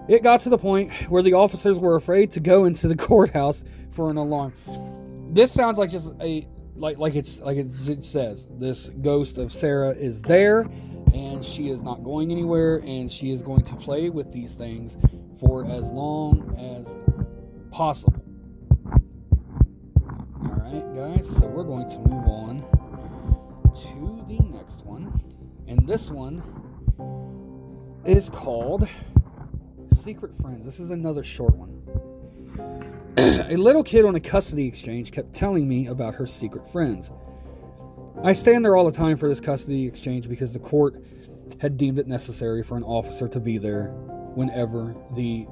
It 0.08 0.22
got 0.22 0.42
to 0.42 0.50
the 0.50 0.58
point 0.58 0.92
where 1.10 1.24
the 1.24 1.34
officers 1.34 1.78
were 1.78 1.96
afraid 1.96 2.32
to 2.32 2.39
go 2.39 2.66
into 2.66 2.88
the 2.88 2.96
courthouse 2.98 3.63
for 3.92 4.12
an 4.12 4.18
alarm. 4.18 4.54
This 5.34 5.52
sounds 5.52 5.78
like 5.78 5.89
just 5.89 6.08
a 6.22 6.48
like 6.75 6.97
like 6.97 7.15
it's 7.15 7.39
like 7.39 7.57
it 7.57 8.03
says. 8.03 8.45
This 8.59 8.89
ghost 9.01 9.38
of 9.38 9.53
Sarah 9.53 9.91
is 9.91 10.21
there 10.21 10.62
and 11.13 11.45
she 11.45 11.69
is 11.69 11.81
not 11.81 12.03
going 12.03 12.31
anywhere 12.31 12.77
and 12.77 13.12
she 13.12 13.31
is 13.31 13.41
going 13.41 13.63
to 13.63 13.75
play 13.75 14.09
with 14.09 14.31
these 14.33 14.53
things 14.53 14.95
for 15.39 15.65
as 15.65 15.83
long 15.83 16.55
as 16.57 16.88
possible. 17.71 18.23
Alright, 20.43 20.95
guys, 20.95 21.27
so 21.38 21.47
we're 21.47 21.63
going 21.63 21.89
to 21.89 21.97
move 21.99 22.27
on 22.27 22.62
to 23.81 24.25
the 24.27 24.39
next 24.55 24.86
one. 24.86 25.19
And 25.67 25.88
this 25.88 26.09
one 26.09 26.41
is 28.05 28.29
called 28.29 28.88
Secret 30.03 30.36
Friends. 30.41 30.65
This 30.65 30.79
is 30.79 30.89
another 30.89 31.23
short 31.23 31.55
one. 31.55 33.03
A 33.17 33.56
little 33.58 33.84
kid 33.84 34.06
on 34.06 34.15
a 34.15 34.19
custody 34.19 34.67
exchange 34.67 35.12
kept 35.12 35.34
telling 35.34 35.67
me 35.67 35.88
about 35.88 36.15
her 36.15 36.26
secret 36.26 36.71
friends. 36.71 37.12
I 38.23 38.34
stand 38.34 38.65
there 38.65 38.76
all 38.76 38.86
the 38.86 38.97
time 38.97 39.17
for 39.17 39.30
this 39.30 39.39
custody 39.39 39.86
exchange 39.86 40.28
because 40.28 40.54
the 40.54 40.60
court 40.60 40.95
had 41.60 41.78
deemed 41.78 41.99
it 41.99 42.08
necessary 42.08 42.63
for 42.63 42.76
an 42.78 42.84
officer 42.84 43.28
to 43.28 43.39
be 43.39 43.58
there 43.58 43.88
whenever 44.36 44.95
the 45.15 45.45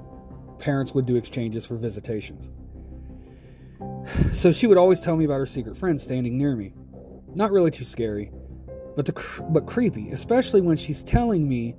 parents 0.58 0.94
would 0.94 1.06
do 1.06 1.16
exchanges 1.16 1.66
for 1.66 1.76
visitations. 1.76 2.50
So 4.34 4.52
she 4.52 4.68
would 4.68 4.78
always 4.78 5.00
tell 5.00 5.16
me 5.16 5.26
about 5.26 5.38
her 5.38 5.46
secret 5.46 5.78
friend 5.78 6.00
standing 6.00 6.38
near 6.38 6.56
me. 6.56 6.74
Not 7.36 7.52
really 7.52 7.72
too 7.72 7.86
scary, 7.86 8.32
but 8.96 9.06
the 9.06 9.44
but 9.50 9.66
creepy, 9.68 10.12
especially 10.12 10.62
when 10.62 10.78
she's 10.78 11.04
telling 11.04 11.48
me 11.48 11.76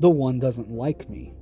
the 0.00 0.10
one 0.10 0.40
doesn't 0.40 0.70
like 0.70 1.08
me. 1.08 1.32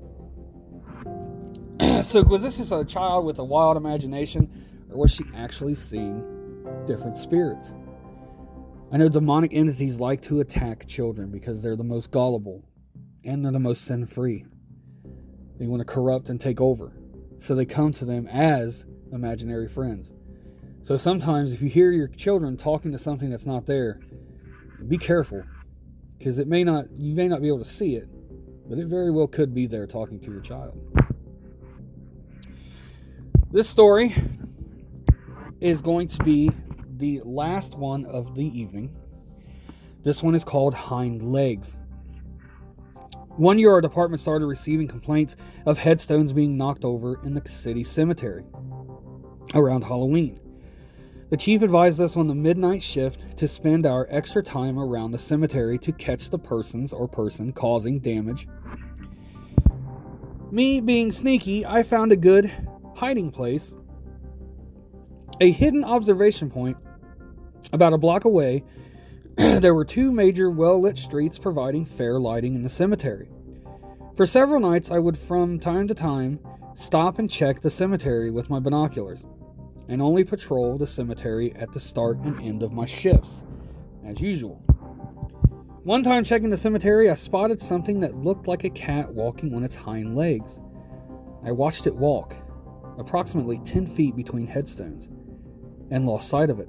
So 2.03 2.23
was 2.23 2.43
this 2.43 2.57
just 2.57 2.73
a 2.73 2.85
child 2.85 3.25
with 3.25 3.39
a 3.39 3.45
wild 3.45 3.77
imagination, 3.77 4.51
or 4.91 4.99
was 4.99 5.13
she 5.13 5.25
actually 5.35 5.75
seeing 5.75 6.25
different 6.87 7.17
spirits? 7.17 7.75
I 8.93 8.99
know 8.99 9.09
demonic 9.09 9.55
entities 9.55 9.99
like 9.99 10.23
to 10.23 10.41
attack 10.41 10.87
children 10.87 11.31
because 11.31 11.63
they're 11.63 11.77
the 11.77 11.85
most 11.85 12.11
gullible 12.11 12.63
and 13.25 13.45
they're 13.45 13.53
the 13.53 13.59
most 13.59 13.85
sin 13.87 14.07
free. 14.07 14.45
They 15.59 15.67
want 15.67 15.81
to 15.81 15.87
corrupt 15.87 16.29
and 16.29 16.41
take 16.41 16.61
over. 16.61 16.93
So 17.39 17.55
they 17.55 17.65
come 17.65 17.93
to 17.95 18.05
them 18.05 18.27
as 18.27 18.85
imaginary 19.13 19.69
friends. 19.69 20.13
So 20.83 20.97
sometimes 20.97 21.53
if 21.53 21.63
you 21.63 21.69
hear 21.69 21.93
your 21.93 22.09
children 22.09 22.57
talking 22.57 22.93
to 22.93 22.99
something 22.99 23.31
that's 23.31 23.47
not 23.47 23.67
there, 23.67 24.01
be 24.89 24.99
careful 24.99 25.43
because 26.19 26.39
it 26.39 26.49
may 26.49 26.65
not 26.65 26.87
you 26.97 27.15
may 27.15 27.29
not 27.29 27.41
be 27.41 27.49
able 27.49 27.61
to 27.61 27.65
see 27.65 27.97
it, 27.97 28.09
but 28.69 28.79
it 28.79 28.89
very 28.89 29.11
well 29.11 29.27
could 29.27 29.55
be 29.55 29.67
there 29.67 29.87
talking 29.87 30.21
to 30.21 30.31
your 30.31 30.41
child. 30.41 30.77
This 33.53 33.69
story 33.69 34.15
is 35.61 35.83
going 35.83 36.09
to 36.09 36.25
be 36.25 36.51
the 36.97 37.21
last 37.23 37.75
one 37.75 38.07
of 38.07 38.35
the 38.35 38.47
evening. 38.47 38.97
This 40.03 40.23
one 40.23 40.35
is 40.35 40.43
called 40.43 40.73
Hind 40.73 41.21
Legs. 41.21 41.77
One 43.37 43.59
year, 43.59 43.73
our 43.73 43.83
department 43.83 44.23
started 44.23 44.47
receiving 44.47 44.89
complaints 44.89 45.37
of 45.67 45.77
headstones 45.77 46.33
being 46.33 46.57
knocked 46.57 46.87
over 46.87 47.23
in 47.27 47.35
the 47.35 47.47
city 47.47 47.85
cemetery 47.85 48.47
around 49.55 49.83
Halloween. 49.83 50.41
The 51.29 51.37
chief 51.37 51.61
advised 51.61 52.01
us 52.01 52.17
on 52.17 52.29
the 52.29 52.35
midnight 52.35 52.83
shift 52.83 53.37
to 53.37 53.47
spend 53.47 53.85
our 53.85 54.07
extra 54.09 54.43
time 54.43 54.79
around 54.79 55.11
the 55.11 55.19
cemetery 55.19 55.79
to 55.81 55.93
catch 55.93 56.31
the 56.31 56.39
persons 56.39 56.95
or 56.95 57.07
person 57.07 57.53
causing 57.53 58.01
damage. 58.01 58.49
Me 60.51 60.81
being 60.81 61.13
sneaky, 61.13 61.67
I 61.67 61.83
found 61.83 62.13
a 62.13 62.17
good 62.17 62.51
hiding 62.95 63.31
place, 63.31 63.75
a 65.41 65.51
hidden 65.51 65.85
observation 65.85 66.51
point 66.51 66.77
about 67.73 67.93
a 67.93 67.99
block 67.99 68.25
away. 68.25 68.65
there 69.37 69.75
were 69.75 69.85
two 69.85 70.13
major 70.13 70.51
well 70.51 70.81
lit 70.81 70.99
streets 70.99 71.39
providing 71.39 71.85
fair 71.85 72.21
lighting 72.21 72.55
in 72.55 72.63
the 72.63 72.69
cemetery. 72.69 73.29
For 74.17 74.27
several 74.27 74.61
nights, 74.61 74.91
I 74.91 74.99
would 74.99 75.17
from 75.17 75.59
time 75.59 75.89
to 75.89 75.95
time 75.95 76.39
stop 76.75 77.19
and 77.19 77.31
check 77.31 77.61
the 77.61 77.71
cemetery 77.71 78.31
with 78.31 78.51
my 78.51 78.61
binoculars 78.61 79.23
and 79.89 80.01
only 80.01 80.25
patrol 80.25 80.79
the 80.79 80.87
cemetery 80.87 81.55
at 81.57 81.73
the 81.73 81.81
start 81.81 82.19
and 82.19 82.41
end 82.41 82.63
of 82.63 82.73
my 82.73 82.87
shifts, 82.87 83.43
as 84.05 84.21
usual. 84.21 84.63
One 85.85 86.03
time 86.03 86.25
checking 86.25 86.51
the 86.51 86.57
cemetery, 86.57 87.11
I 87.11 87.15
spotted 87.15 87.61
something 87.61 88.01
that 88.01 88.17
looked 88.17 88.47
like 88.47 88.65
a 88.65 88.71
cat 88.71 89.13
walking 89.13 89.55
on 89.55 89.65
its 89.65 89.75
hind 89.75 90.15
legs. 90.15 90.61
I 91.45 91.51
watched 91.51 91.87
it 91.87 91.95
walk, 91.97 92.37
approximately 92.99 93.59
10 93.65 93.87
feet 93.95 94.17
between 94.17 94.47
headstones, 94.47 95.09
and 95.91 96.07
lost 96.07 96.29
sight 96.29 96.51
of 96.51 96.61
it. 96.61 96.69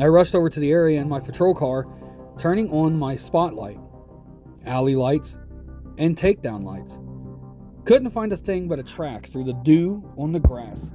I 0.00 0.06
rushed 0.06 0.34
over 0.34 0.48
to 0.48 0.60
the 0.60 0.70
area 0.70 1.00
in 1.00 1.08
my 1.08 1.20
patrol 1.20 1.54
car, 1.54 1.86
turning 2.38 2.70
on 2.70 2.98
my 2.98 3.16
spotlight, 3.16 3.78
alley 4.64 4.96
lights, 4.96 5.36
and 5.98 6.16
takedown 6.16 6.64
lights. 6.64 6.98
Couldn't 7.84 8.10
find 8.10 8.32
a 8.32 8.36
thing 8.36 8.68
but 8.68 8.78
a 8.78 8.82
track 8.82 9.26
through 9.26 9.44
the 9.44 9.52
dew 9.52 10.02
on 10.16 10.32
the 10.32 10.40
grass 10.40 10.90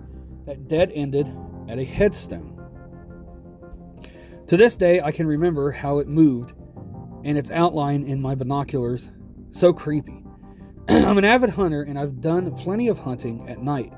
that 0.45 0.67
dead 0.67 0.91
ended 0.95 1.27
at 1.67 1.79
a 1.79 1.83
headstone. 1.83 2.53
To 4.47 4.55
this 4.55 4.77
day, 4.77 5.01
I 5.01 5.11
can 5.11 5.27
remember 5.27 5.71
how 5.71 5.99
it 5.99 6.07
moved 6.07 6.53
and 7.25 7.37
its 7.37 7.51
outline 7.51 8.03
in 8.03 8.21
my 8.21 8.33
binoculars. 8.33 9.11
So 9.51 9.73
creepy. 9.73 10.23
I'm 10.87 11.17
an 11.17 11.25
avid 11.25 11.49
hunter 11.49 11.81
and 11.83 11.99
I've 11.99 12.21
done 12.21 12.55
plenty 12.55 12.87
of 12.87 12.99
hunting 12.99 13.49
at 13.49 13.61
night. 13.61 13.91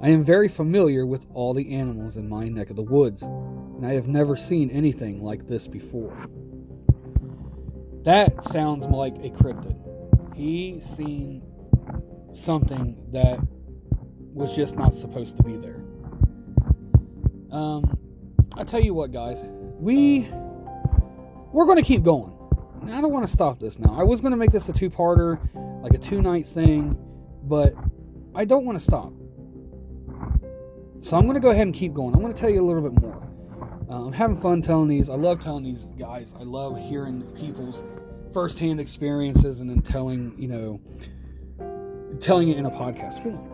I 0.00 0.10
am 0.10 0.24
very 0.24 0.48
familiar 0.48 1.06
with 1.06 1.24
all 1.32 1.54
the 1.54 1.74
animals 1.74 2.16
in 2.16 2.28
my 2.28 2.48
neck 2.48 2.70
of 2.70 2.76
the 2.76 2.82
woods, 2.82 3.22
and 3.22 3.86
I 3.86 3.94
have 3.94 4.06
never 4.06 4.36
seen 4.36 4.70
anything 4.70 5.22
like 5.22 5.48
this 5.48 5.66
before. 5.66 6.28
That 8.02 8.44
sounds 8.44 8.84
like 8.84 9.16
a 9.16 9.30
cryptid. 9.30 9.76
He 10.36 10.80
seen 10.80 11.42
something 12.32 13.10
that 13.12 13.38
was 14.34 14.54
just 14.54 14.76
not 14.76 14.92
supposed 14.92 15.36
to 15.38 15.42
be 15.42 15.56
there. 15.56 15.82
Um, 17.50 17.98
I 18.54 18.64
tell 18.64 18.80
you 18.80 18.92
what, 18.92 19.12
guys, 19.12 19.38
we 19.42 20.28
we're 21.52 21.64
going 21.64 21.78
to 21.78 21.82
keep 21.82 22.02
going. 22.02 22.32
I 22.92 23.00
don't 23.00 23.12
want 23.12 23.26
to 23.26 23.32
stop 23.32 23.58
this 23.58 23.78
now. 23.78 23.98
I 23.98 24.02
was 24.02 24.20
going 24.20 24.32
to 24.32 24.36
make 24.36 24.52
this 24.52 24.68
a 24.68 24.72
two-parter, 24.72 25.40
like 25.82 25.94
a 25.94 25.98
two-night 25.98 26.46
thing, 26.46 26.96
but 27.42 27.74
I 28.34 28.44
don't 28.44 28.66
want 28.66 28.78
to 28.78 28.84
stop. 28.84 29.12
So 31.06 31.16
I'm 31.16 31.22
going 31.22 31.34
to 31.34 31.40
go 31.40 31.50
ahead 31.50 31.62
and 31.62 31.72
keep 31.72 31.94
going. 31.94 32.16
I'm 32.16 32.20
going 32.20 32.34
to 32.34 32.40
tell 32.40 32.50
you 32.50 32.60
a 32.60 32.66
little 32.66 32.82
bit 32.82 33.00
more. 33.00 33.22
Uh, 33.88 34.06
I'm 34.06 34.12
having 34.12 34.40
fun 34.40 34.60
telling 34.60 34.88
these. 34.88 35.08
I 35.08 35.14
love 35.14 35.40
telling 35.40 35.62
these 35.62 35.84
guys. 35.96 36.32
I 36.36 36.42
love 36.42 36.76
hearing 36.80 37.22
people's 37.36 37.84
firsthand 38.32 38.80
experiences 38.80 39.60
and 39.60 39.70
then 39.70 39.82
telling, 39.82 40.34
you 40.36 40.48
know, 40.48 42.18
telling 42.18 42.48
it 42.48 42.56
in 42.56 42.66
a 42.66 42.70
podcast 42.72 43.22
form. 43.22 43.52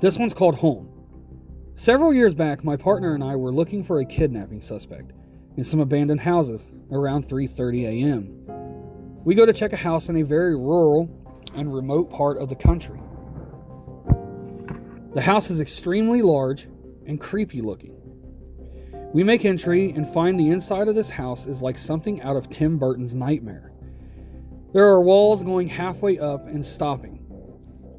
This 0.00 0.16
one's 0.16 0.32
called 0.32 0.54
Home. 0.54 0.88
Several 1.74 2.14
years 2.14 2.34
back, 2.34 2.64
my 2.64 2.78
partner 2.78 3.14
and 3.14 3.22
I 3.22 3.36
were 3.36 3.52
looking 3.52 3.84
for 3.84 4.00
a 4.00 4.06
kidnapping 4.06 4.62
suspect 4.62 5.12
in 5.58 5.64
some 5.64 5.80
abandoned 5.80 6.20
houses 6.20 6.66
around 6.90 7.28
3:30 7.28 7.84
a.m. 7.84 9.24
We 9.24 9.34
go 9.34 9.44
to 9.44 9.52
check 9.52 9.74
a 9.74 9.76
house 9.76 10.08
in 10.08 10.16
a 10.16 10.22
very 10.22 10.56
rural 10.56 11.10
and 11.54 11.70
remote 11.70 12.10
part 12.10 12.38
of 12.38 12.48
the 12.48 12.56
country. 12.56 12.98
The 15.14 15.22
house 15.22 15.50
is 15.50 15.58
extremely 15.58 16.20
large 16.20 16.68
and 17.06 17.18
creepy 17.18 17.62
looking. 17.62 17.94
We 19.14 19.24
make 19.24 19.46
entry 19.46 19.90
and 19.90 20.06
find 20.12 20.38
the 20.38 20.50
inside 20.50 20.86
of 20.86 20.94
this 20.94 21.08
house 21.08 21.46
is 21.46 21.62
like 21.62 21.78
something 21.78 22.20
out 22.20 22.36
of 22.36 22.50
Tim 22.50 22.76
Burton's 22.76 23.14
nightmare. 23.14 23.72
There 24.74 24.86
are 24.86 25.00
walls 25.00 25.42
going 25.42 25.68
halfway 25.68 26.18
up 26.18 26.46
and 26.46 26.64
stopping. 26.64 27.24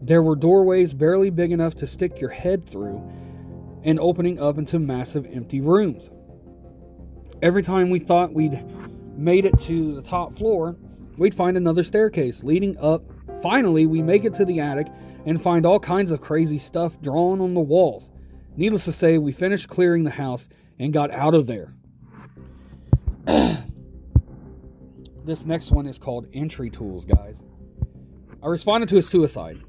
There 0.01 0.21
were 0.21 0.35
doorways 0.35 0.93
barely 0.93 1.31
big 1.31 1.51
enough 1.51 1.73
to 1.77 1.87
stick 1.87 2.21
your 2.21 2.29
head 2.29 2.69
through 2.69 3.01
and 3.83 3.99
opening 3.99 4.39
up 4.39 4.59
into 4.59 4.77
massive 4.77 5.25
empty 5.25 5.61
rooms. 5.61 6.11
Every 7.41 7.63
time 7.63 7.89
we 7.89 7.99
thought 7.99 8.33
we'd 8.33 8.63
made 9.17 9.45
it 9.45 9.59
to 9.61 9.95
the 9.95 10.03
top 10.03 10.37
floor, 10.37 10.77
we'd 11.17 11.33
find 11.33 11.57
another 11.57 11.83
staircase 11.83 12.43
leading 12.43 12.77
up. 12.77 13.01
Finally, 13.41 13.87
we 13.87 14.03
make 14.03 14.25
it 14.25 14.35
to 14.35 14.45
the 14.45 14.59
attic 14.59 14.87
and 15.25 15.41
find 15.41 15.65
all 15.65 15.79
kinds 15.79 16.11
of 16.11 16.21
crazy 16.21 16.59
stuff 16.59 16.99
drawn 17.01 17.41
on 17.41 17.53
the 17.53 17.59
walls. 17.59 18.11
Needless 18.55 18.85
to 18.85 18.91
say, 18.91 19.17
we 19.17 19.31
finished 19.31 19.67
clearing 19.67 20.03
the 20.03 20.09
house 20.09 20.49
and 20.77 20.93
got 20.93 21.11
out 21.11 21.33
of 21.33 21.47
there. 21.47 21.73
this 25.25 25.45
next 25.45 25.71
one 25.71 25.87
is 25.87 25.99
called 25.99 26.27
Entry 26.33 26.69
Tools, 26.69 27.05
guys. 27.05 27.35
I 28.41 28.47
responded 28.47 28.89
to 28.89 28.97
a 28.97 29.01
suicide. 29.01 29.61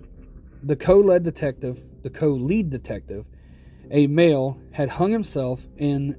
The 0.63 0.77
co-led 0.77 1.23
detective, 1.25 1.83
the 2.03 2.11
co-lead 2.11 2.71
detective, 2.71 3.27
a 3.91 4.07
male, 4.07 4.61
had 4.73 4.89
hung 4.89 5.11
himself 5.11 5.61
in 5.77 6.17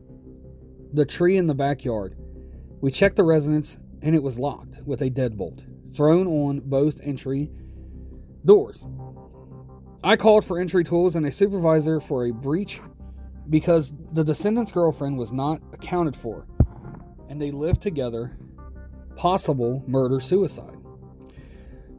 the 0.93 1.05
tree 1.05 1.37
in 1.37 1.47
the 1.47 1.53
backyard. 1.53 2.15
We 2.81 2.91
checked 2.91 3.15
the 3.15 3.23
residence 3.23 3.77
and 4.01 4.15
it 4.15 4.23
was 4.23 4.37
locked 4.37 4.81
with 4.85 5.01
a 5.01 5.09
deadbolt 5.09 5.63
thrown 5.95 6.27
on 6.27 6.61
both 6.61 6.99
entry 7.01 7.49
doors. 8.45 8.83
I 10.03 10.15
called 10.15 10.43
for 10.43 10.59
entry 10.59 10.83
tools 10.83 11.15
and 11.15 11.27
a 11.27 11.31
supervisor 11.31 11.99
for 11.99 12.25
a 12.25 12.31
breach 12.31 12.81
because 13.49 13.93
the 14.13 14.23
descendant's 14.23 14.71
girlfriend 14.71 15.17
was 15.17 15.31
not 15.31 15.61
accounted 15.73 16.15
for 16.15 16.47
and 17.29 17.39
they 17.39 17.51
lived 17.51 17.83
together, 17.83 18.35
possible 19.15 19.83
murder 19.87 20.19
suicide. 20.19 20.77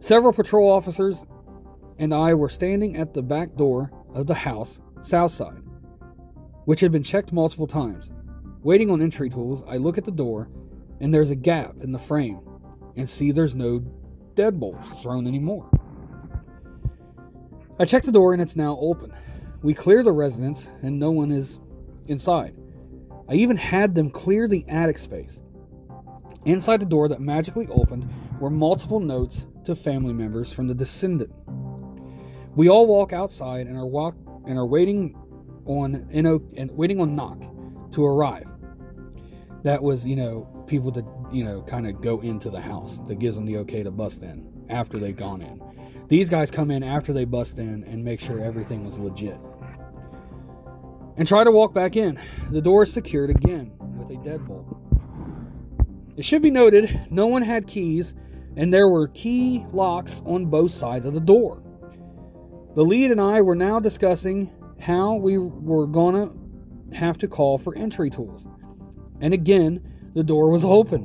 Several 0.00 0.32
patrol 0.32 0.68
officers 0.68 1.24
and 1.98 2.12
I 2.12 2.34
were 2.34 2.48
standing 2.48 2.96
at 2.96 3.14
the 3.14 3.22
back 3.22 3.54
door 3.54 3.92
of 4.14 4.26
the 4.26 4.34
house, 4.34 4.80
south 5.02 5.30
side, 5.30 5.62
which 6.64 6.80
had 6.80 6.90
been 6.90 7.04
checked 7.04 7.32
multiple 7.32 7.68
times. 7.68 8.10
Waiting 8.64 8.90
on 8.90 9.00
entry 9.00 9.30
tools, 9.30 9.62
I 9.68 9.76
look 9.76 9.96
at 9.96 10.04
the 10.04 10.10
door 10.10 10.50
and 11.00 11.14
there's 11.14 11.30
a 11.30 11.36
gap 11.36 11.76
in 11.80 11.92
the 11.92 12.00
frame 12.00 12.40
and 12.96 13.08
see 13.08 13.30
there's 13.30 13.54
no 13.54 13.78
deadbolt 14.34 15.02
thrown 15.02 15.28
anymore. 15.28 15.70
I 17.82 17.84
check 17.84 18.04
the 18.04 18.12
door 18.12 18.32
and 18.32 18.40
it's 18.40 18.54
now 18.54 18.78
open. 18.80 19.12
We 19.60 19.74
clear 19.74 20.04
the 20.04 20.12
residence 20.12 20.70
and 20.82 21.00
no 21.00 21.10
one 21.10 21.32
is 21.32 21.58
inside. 22.06 22.54
I 23.28 23.34
even 23.34 23.56
had 23.56 23.96
them 23.96 24.08
clear 24.08 24.46
the 24.46 24.64
attic 24.68 24.98
space. 24.98 25.40
Inside 26.44 26.76
the 26.76 26.86
door 26.86 27.08
that 27.08 27.20
magically 27.20 27.66
opened 27.66 28.08
were 28.38 28.50
multiple 28.50 29.00
notes 29.00 29.46
to 29.64 29.74
family 29.74 30.12
members 30.12 30.52
from 30.52 30.68
the 30.68 30.76
descendant. 30.76 31.32
We 32.54 32.68
all 32.68 32.86
walk 32.86 33.12
outside 33.12 33.66
and 33.66 33.76
are 33.76 33.84
walk 33.84 34.14
and 34.46 34.56
are 34.56 34.66
waiting 34.66 35.16
on 35.66 36.08
and 36.12 36.70
waiting 36.76 37.00
on 37.00 37.16
knock 37.16 37.40
to 37.94 38.04
arrive. 38.04 38.46
That 39.64 39.82
was, 39.82 40.06
you 40.06 40.14
know, 40.14 40.64
people 40.68 40.92
to, 40.92 41.04
you 41.32 41.42
know, 41.42 41.62
kind 41.62 41.88
of 41.88 42.00
go 42.00 42.20
into 42.20 42.48
the 42.48 42.60
house 42.60 42.96
that 43.08 43.18
gives 43.18 43.34
them 43.34 43.44
the 43.44 43.56
okay 43.56 43.82
to 43.82 43.90
bust 43.90 44.22
in 44.22 44.66
after 44.70 45.00
they've 45.00 45.16
gone 45.16 45.42
in. 45.42 45.60
These 46.12 46.28
guys 46.28 46.50
come 46.50 46.70
in 46.70 46.82
after 46.82 47.14
they 47.14 47.24
bust 47.24 47.56
in 47.56 47.84
and 47.84 48.04
make 48.04 48.20
sure 48.20 48.38
everything 48.38 48.84
was 48.84 48.98
legit. 48.98 49.40
And 51.16 51.26
try 51.26 51.42
to 51.42 51.50
walk 51.50 51.72
back 51.72 51.96
in. 51.96 52.20
The 52.50 52.60
door 52.60 52.82
is 52.82 52.92
secured 52.92 53.30
again 53.30 53.72
with 53.96 54.10
a 54.10 54.20
deadbolt. 54.20 54.76
It 56.18 56.26
should 56.26 56.42
be 56.42 56.50
noted 56.50 57.06
no 57.10 57.28
one 57.28 57.40
had 57.40 57.66
keys 57.66 58.12
and 58.56 58.70
there 58.70 58.90
were 58.90 59.08
key 59.08 59.64
locks 59.72 60.20
on 60.26 60.50
both 60.50 60.72
sides 60.72 61.06
of 61.06 61.14
the 61.14 61.20
door. 61.20 61.62
The 62.74 62.84
lead 62.84 63.10
and 63.10 63.18
I 63.18 63.40
were 63.40 63.54
now 63.54 63.80
discussing 63.80 64.52
how 64.78 65.14
we 65.14 65.38
were 65.38 65.86
gonna 65.86 66.30
have 66.92 67.16
to 67.20 67.26
call 67.26 67.56
for 67.56 67.74
entry 67.74 68.10
tools. 68.10 68.46
And 69.22 69.32
again, 69.32 70.10
the 70.12 70.24
door 70.24 70.50
was 70.50 70.62
open. 70.62 71.04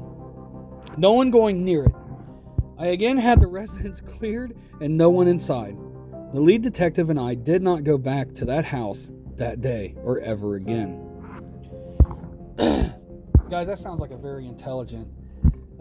No 0.97 1.13
one 1.13 1.31
going 1.31 1.63
near 1.63 1.85
it. 1.85 1.95
I 2.79 2.87
again 2.87 3.17
had 3.17 3.39
the 3.39 3.47
residence 3.47 4.01
cleared 4.01 4.55
and 4.79 4.97
no 4.97 5.09
one 5.09 5.27
inside. 5.27 5.77
The 6.33 6.41
lead 6.41 6.61
detective 6.61 7.09
and 7.09 7.19
I 7.19 7.35
did 7.35 7.61
not 7.61 7.83
go 7.83 7.97
back 7.97 8.33
to 8.35 8.45
that 8.45 8.65
house 8.65 9.09
that 9.37 9.61
day 9.61 9.95
or 10.03 10.19
ever 10.19 10.55
again. 10.55 11.03
Guys, 13.49 13.67
that 13.67 13.79
sounds 13.79 14.01
like 14.01 14.11
a 14.11 14.17
very 14.17 14.45
intelligent 14.45 15.07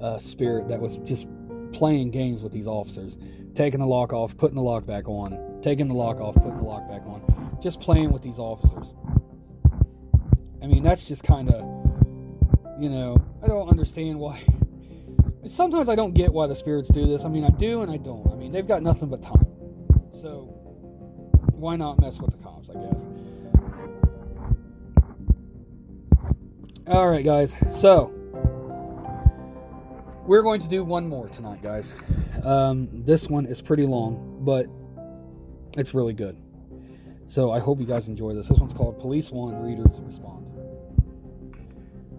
uh, 0.00 0.18
spirit 0.18 0.68
that 0.68 0.80
was 0.80 0.98
just 0.98 1.26
playing 1.72 2.10
games 2.10 2.42
with 2.42 2.52
these 2.52 2.66
officers, 2.66 3.16
taking 3.54 3.80
the 3.80 3.86
lock 3.86 4.12
off, 4.12 4.36
putting 4.36 4.54
the 4.54 4.62
lock 4.62 4.86
back 4.86 5.08
on, 5.08 5.60
taking 5.62 5.88
the 5.88 5.94
lock 5.94 6.20
off, 6.20 6.34
putting 6.34 6.58
the 6.58 6.62
lock 6.64 6.88
back 6.88 7.02
on, 7.02 7.58
just 7.60 7.80
playing 7.80 8.12
with 8.12 8.22
these 8.22 8.38
officers. 8.38 8.86
I 10.62 10.66
mean, 10.66 10.82
that's 10.82 11.06
just 11.06 11.24
kind 11.24 11.50
of, 11.50 11.64
you 12.80 12.88
know, 12.88 13.16
I 13.42 13.48
don't 13.48 13.68
understand 13.68 14.18
why 14.18 14.42
sometimes 15.48 15.88
I 15.88 15.94
don't 15.94 16.14
get 16.14 16.32
why 16.32 16.46
the 16.46 16.54
spirits 16.54 16.88
do 16.88 17.06
this. 17.06 17.24
I 17.24 17.28
mean, 17.28 17.44
I 17.44 17.50
do 17.50 17.82
and 17.82 17.90
I 17.90 17.96
don't. 17.96 18.26
I 18.30 18.34
mean, 18.34 18.52
they've 18.52 18.66
got 18.66 18.82
nothing 18.82 19.08
but 19.08 19.22
time. 19.22 19.46
So, 20.20 20.48
why 21.52 21.76
not 21.76 22.00
mess 22.00 22.18
with 22.20 22.36
the 22.36 22.42
cops, 22.42 22.70
I 22.70 22.74
guess? 22.74 23.06
All 26.86 27.08
right, 27.08 27.24
guys. 27.24 27.56
So, 27.72 28.12
we're 30.26 30.42
going 30.42 30.60
to 30.60 30.68
do 30.68 30.84
one 30.84 31.08
more 31.08 31.28
tonight, 31.28 31.62
guys. 31.62 31.92
Um, 32.44 32.88
this 33.04 33.28
one 33.28 33.46
is 33.46 33.60
pretty 33.60 33.86
long, 33.86 34.38
but 34.44 34.66
it's 35.78 35.94
really 35.94 36.14
good. 36.14 36.36
So, 37.28 37.50
I 37.50 37.58
hope 37.58 37.80
you 37.80 37.86
guys 37.86 38.08
enjoy 38.08 38.34
this. 38.34 38.48
This 38.48 38.58
one's 38.58 38.72
called 38.72 39.00
Police 39.00 39.30
One 39.30 39.60
Readers 39.60 39.98
Respond. 40.00 40.45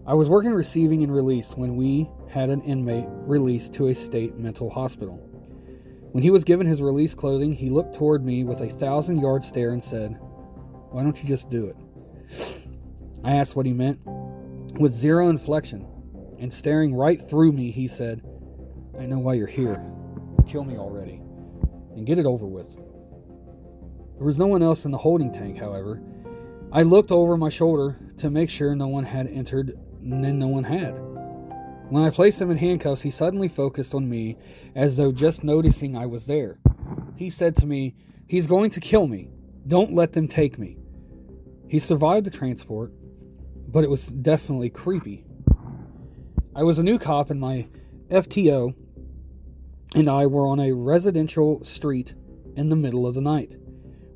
I 0.08 0.13
was 0.13 0.30
working 0.30 0.54
receiving 0.54 1.04
and 1.04 1.13
release 1.13 1.52
when 1.58 1.76
we 1.76 2.10
had 2.30 2.50
an 2.50 2.62
inmate 2.62 3.08
released 3.10 3.74
to 3.74 3.88
a 3.88 3.93
state 3.93 4.38
mental 4.38 4.70
hospital. 4.70 5.15
When 6.13 6.24
he 6.24 6.30
was 6.30 6.46
given 6.46 6.65
his 6.65 6.82
release 6.82 7.13
clothing, 7.13 7.52
he 7.52 7.70
looked 7.70 7.96
toward 7.96 8.24
me 8.26 8.46
with 8.46 8.62
a 8.62 8.70
thousand 8.70 9.20
yard 9.20 9.43
stare 9.43 9.74
and 9.74 9.84
said, 9.84 10.17
Why 10.91 11.04
don't 11.04 11.22
you 11.22 11.28
just 11.28 11.50
do 11.50 11.65
it? 11.65 11.76
I 13.26 13.36
asked 13.36 13.58
what 13.58 13.65
he 13.65 13.74
meant. 13.74 14.00
With 14.80 14.93
zero 14.93 15.28
inflection 15.28 15.86
and 16.39 16.54
staring 16.54 16.96
right 16.96 17.22
through 17.22 17.52
me, 17.52 17.72
he 17.72 17.89
said, 17.89 18.22
I 18.98 19.08
know 19.08 19.20
why 19.20 19.34
you're 19.34 19.46
here. 19.46 19.84
Kill 20.48 20.63
me 20.63 20.78
already 20.78 21.22
and 21.98 22.06
get 22.06 22.17
it 22.17 22.26
over 22.26 22.48
with. 22.48 22.74
There 22.74 24.26
was 24.26 24.39
no 24.39 24.48
one 24.48 24.63
else 24.63 24.86
in 24.86 24.91
the 24.91 24.98
holding 24.98 25.34
tank, 25.34 25.58
however. 25.58 26.02
I 26.72 26.84
looked 26.84 27.12
over 27.12 27.36
my 27.36 27.50
shoulder 27.50 28.00
to 28.20 28.30
make 28.30 28.50
sure 28.50 28.74
no 28.74 28.88
one 28.88 29.04
had 29.04 29.28
entered 29.28 29.78
and 30.01 30.23
then 30.23 30.39
no 30.39 30.47
one 30.47 30.63
had. 30.63 30.91
When 31.89 32.03
I 32.03 32.10
placed 32.10 32.41
him 32.41 32.51
in 32.51 32.57
handcuffs, 32.57 33.01
he 33.01 33.12
suddenly 33.12 33.48
focused 33.48 33.93
on 33.93 34.10
me 34.10 34.37
as 34.75 34.98
though 34.98 35.12
just 35.12 35.43
noticing 35.43 35.95
I 35.95 36.06
was 36.06 36.25
there. 36.25 36.60
He 37.15 37.29
said 37.29 37.56
to 37.58 37.65
me, 37.65 37.95
He's 38.27 38.45
going 38.45 38.71
to 38.71 38.81
kill 38.81 39.08
me. 39.08 39.29
Don't 39.67 39.93
let 39.93 40.12
them 40.12 40.27
take 40.27 40.60
me. 40.60 40.77
He 41.69 41.79
survived 41.79 42.25
the 42.25 42.31
transport, 42.31 42.91
but 43.69 43.85
it 43.85 43.89
was 43.89 44.06
definitely 44.08 44.69
creepy. 44.69 45.25
I 46.54 46.63
was 46.63 46.77
a 46.77 46.83
new 46.83 47.00
cop, 47.00 47.29
and 47.29 47.39
my 47.39 47.67
FTO 48.10 48.73
and 49.95 50.10
I 50.10 50.25
were 50.25 50.48
on 50.48 50.60
a 50.60 50.73
residential 50.73 51.63
street 51.63 52.13
in 52.56 52.69
the 52.69 52.75
middle 52.75 53.08
of 53.08 53.15
the 53.15 53.21
night. 53.21 53.56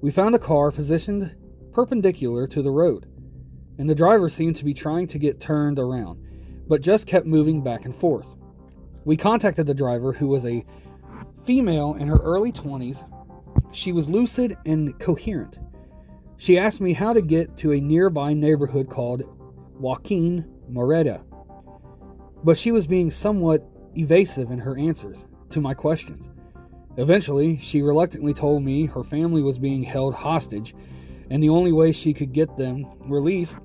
We 0.02 0.12
found 0.12 0.36
a 0.36 0.40
car 0.40 0.72
positioned 0.72 1.36
perpendicular 1.72 2.48
to 2.48 2.62
the 2.62 2.72
road 2.72 3.06
and 3.78 3.90
the 3.90 3.96
driver 3.96 4.30
seemed 4.30 4.58
to 4.58 4.66
be 4.66 4.74
trying 4.74 5.08
to 5.08 5.20
get 5.20 5.40
turned 5.40 5.80
around, 5.80 6.20
but 6.68 6.82
just 6.82 7.08
kept 7.08 7.26
moving 7.26 7.64
back 7.64 7.86
and 7.86 7.96
forth. 7.96 8.28
We 9.06 9.18
contacted 9.18 9.66
the 9.66 9.74
driver, 9.74 10.14
who 10.14 10.28
was 10.28 10.46
a 10.46 10.66
female 11.46 11.96
in 11.96 12.08
her 12.08 12.18
early 12.18 12.52
20s. 12.52 13.04
She 13.74 13.92
was 13.92 14.08
lucid 14.08 14.58
and 14.66 14.98
coherent. 15.00 15.58
She 16.38 16.58
asked 16.58 16.82
me 16.82 16.94
how 16.94 17.14
to 17.14 17.22
get 17.22 17.58
to 17.58 17.72
a 17.72 17.80
nearby 17.80 18.34
neighborhood 18.34 18.90
called 18.90 19.24
Joaquin 19.80 20.46
Murrieta, 20.72 21.24
but 22.44 22.58
she 22.58 22.72
was 22.72 22.88
being 22.88 23.12
somewhat 23.12 23.64
evasive 23.96 24.52
in 24.52 24.60
her 24.60 24.78
answers 24.78 25.26
to 25.50 25.62
my 25.62 25.74
questions. 25.74 26.28
Eventually, 26.98 27.58
she 27.58 27.82
reluctantly 27.82 28.34
told 28.34 28.64
me 28.64 28.86
her 28.86 29.04
family 29.04 29.42
was 29.42 29.58
being 29.58 29.84
held 29.84 30.14
hostage, 30.14 30.76
and 31.32 31.42
the 31.42 31.48
only 31.48 31.72
way 31.72 31.94
she 31.94 32.14
could 32.14 32.34
get 32.34 32.58
them 32.58 32.86
released 33.06 33.58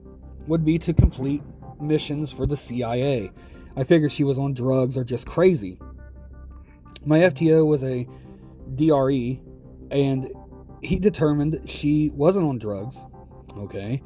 would 0.47 0.65
be 0.65 0.79
to 0.79 0.95
complete 0.95 1.43
missions 1.81 2.31
for 2.31 2.47
the 2.47 2.57
CIA. 2.57 3.33
I 3.77 3.83
figured 3.83 4.13
she 4.13 4.23
was 4.23 4.39
on 4.39 4.55
drugs 4.55 4.97
or 4.97 5.03
just 5.03 5.27
crazy. 5.27 5.77
My 7.05 7.19
FTO 7.19 7.67
was 7.67 7.83
a 7.83 8.07
DRE, 8.77 9.41
and 9.91 10.31
he 10.81 11.01
determined 11.01 11.69
she 11.69 12.11
wasn't 12.15 12.47
on 12.47 12.59
drugs. 12.59 12.97
Okay, 13.59 14.01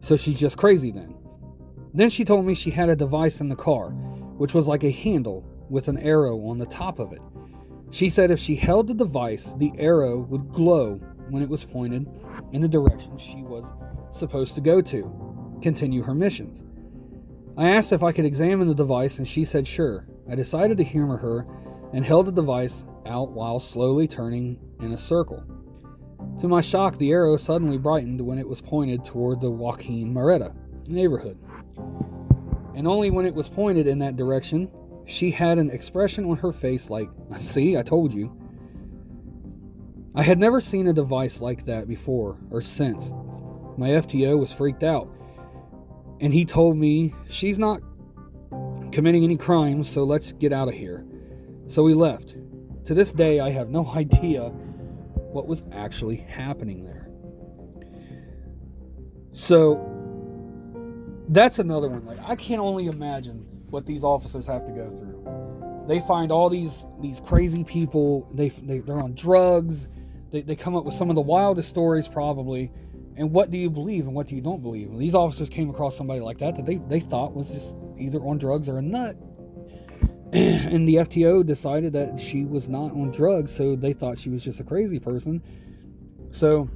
so 0.00 0.18
she's 0.18 0.38
just 0.38 0.58
crazy 0.58 0.90
then. 0.90 1.16
Then 1.94 2.10
she 2.10 2.22
told 2.22 2.44
me 2.44 2.54
she 2.54 2.70
had 2.70 2.90
a 2.90 2.96
device 2.96 3.40
in 3.40 3.48
the 3.48 3.56
car, 3.56 3.92
which 4.36 4.52
was 4.52 4.68
like 4.68 4.84
a 4.84 4.90
handle 4.90 5.42
with 5.70 5.88
an 5.88 5.96
arrow 5.96 6.38
on 6.48 6.58
the 6.58 6.66
top 6.66 6.98
of 6.98 7.14
it. 7.14 7.22
She 7.90 8.10
said 8.10 8.30
if 8.30 8.40
she 8.40 8.56
held 8.56 8.88
the 8.88 8.94
device, 8.94 9.54
the 9.56 9.72
arrow 9.78 10.20
would 10.20 10.52
glow 10.52 11.00
when 11.28 11.42
it 11.42 11.48
was 11.48 11.64
pointed 11.64 12.06
in 12.52 12.60
the 12.60 12.68
direction 12.68 13.16
she 13.18 13.42
was 13.42 13.64
supposed 14.12 14.54
to 14.54 14.60
go 14.60 14.80
to, 14.80 15.58
continue 15.62 16.02
her 16.02 16.14
missions. 16.14 16.62
I 17.58 17.70
asked 17.70 17.92
if 17.92 18.02
I 18.02 18.12
could 18.12 18.24
examine 18.26 18.68
the 18.68 18.74
device, 18.74 19.18
and 19.18 19.26
she 19.26 19.44
said 19.44 19.66
sure. 19.66 20.06
I 20.30 20.34
decided 20.34 20.76
to 20.78 20.84
humor 20.84 21.16
her 21.16 21.46
and 21.92 22.04
held 22.04 22.26
the 22.26 22.32
device 22.32 22.84
out 23.06 23.30
while 23.30 23.60
slowly 23.60 24.08
turning 24.08 24.58
in 24.80 24.92
a 24.92 24.98
circle. 24.98 25.42
To 26.40 26.48
my 26.48 26.60
shock, 26.60 26.98
the 26.98 27.12
arrow 27.12 27.36
suddenly 27.38 27.78
brightened 27.78 28.20
when 28.20 28.38
it 28.38 28.48
was 28.48 28.60
pointed 28.60 29.04
toward 29.04 29.40
the 29.40 29.50
Joaquin 29.50 30.12
Murrieta 30.12 30.54
neighborhood. 30.86 31.38
And 32.74 32.86
only 32.86 33.10
when 33.10 33.24
it 33.24 33.34
was 33.34 33.48
pointed 33.48 33.86
in 33.86 34.00
that 34.00 34.16
direction, 34.16 34.70
she 35.06 35.30
had 35.30 35.56
an 35.56 35.70
expression 35.70 36.26
on 36.26 36.36
her 36.36 36.52
face 36.52 36.90
like, 36.90 37.08
See, 37.38 37.76
I 37.76 37.82
told 37.82 38.12
you. 38.12 38.36
I 40.16 40.22
had 40.22 40.38
never 40.38 40.62
seen 40.62 40.86
a 40.86 40.94
device 40.94 41.42
like 41.42 41.66
that 41.66 41.86
before 41.86 42.38
or 42.50 42.62
since. 42.62 43.10
My 43.76 43.90
FTO 43.90 44.38
was 44.38 44.50
freaked 44.50 44.82
out, 44.82 45.10
and 46.20 46.32
he 46.32 46.46
told 46.46 46.78
me 46.78 47.14
she's 47.28 47.58
not 47.58 47.82
committing 48.92 49.24
any 49.24 49.36
crimes, 49.36 49.90
so 49.90 50.04
let's 50.04 50.32
get 50.32 50.54
out 50.54 50.68
of 50.68 50.74
here. 50.74 51.06
So 51.68 51.82
we 51.82 51.92
left. 51.92 52.34
To 52.86 52.94
this 52.94 53.12
day, 53.12 53.40
I 53.40 53.50
have 53.50 53.68
no 53.68 53.86
idea 53.94 54.48
what 54.48 55.46
was 55.46 55.62
actually 55.70 56.16
happening 56.16 56.84
there. 56.84 57.10
So 59.32 59.84
that's 61.28 61.58
another 61.58 61.88
one. 61.88 62.06
Like 62.06 62.20
I 62.26 62.36
can 62.36 62.58
only 62.58 62.86
imagine 62.86 63.46
what 63.68 63.84
these 63.84 64.02
officers 64.02 64.46
have 64.46 64.64
to 64.64 64.72
go 64.72 64.88
through. 64.96 65.84
They 65.86 66.00
find 66.06 66.32
all 66.32 66.48
these 66.48 66.86
these 67.02 67.20
crazy 67.20 67.64
people. 67.64 68.30
They, 68.32 68.48
they 68.48 68.78
they're 68.78 68.98
on 68.98 69.14
drugs. 69.14 69.88
They, 70.30 70.42
they 70.42 70.56
come 70.56 70.76
up 70.76 70.84
with 70.84 70.94
some 70.94 71.10
of 71.10 71.16
the 71.16 71.22
wildest 71.22 71.68
stories 71.68 72.08
probably. 72.08 72.70
And 73.16 73.32
what 73.32 73.50
do 73.50 73.56
you 73.56 73.70
believe 73.70 74.06
and 74.06 74.14
what 74.14 74.26
do 74.26 74.34
you 74.34 74.42
don't 74.42 74.62
believe? 74.62 74.96
these 74.98 75.14
officers 75.14 75.48
came 75.48 75.70
across 75.70 75.96
somebody 75.96 76.20
like 76.20 76.38
that 76.38 76.56
that 76.56 76.66
they, 76.66 76.76
they 76.76 77.00
thought 77.00 77.34
was 77.34 77.50
just 77.50 77.74
either 77.98 78.18
on 78.18 78.38
drugs 78.38 78.68
or 78.68 78.78
a 78.78 78.82
nut. 78.82 79.16
and 80.32 80.88
the 80.88 80.96
FTO 80.96 81.46
decided 81.46 81.92
that 81.92 82.20
she 82.20 82.44
was 82.44 82.68
not 82.68 82.90
on 82.92 83.10
drugs, 83.12 83.54
so 83.54 83.76
they 83.76 83.92
thought 83.92 84.18
she 84.18 84.28
was 84.28 84.44
just 84.44 84.60
a 84.60 84.64
crazy 84.64 84.98
person. 84.98 85.42
So 86.32 86.68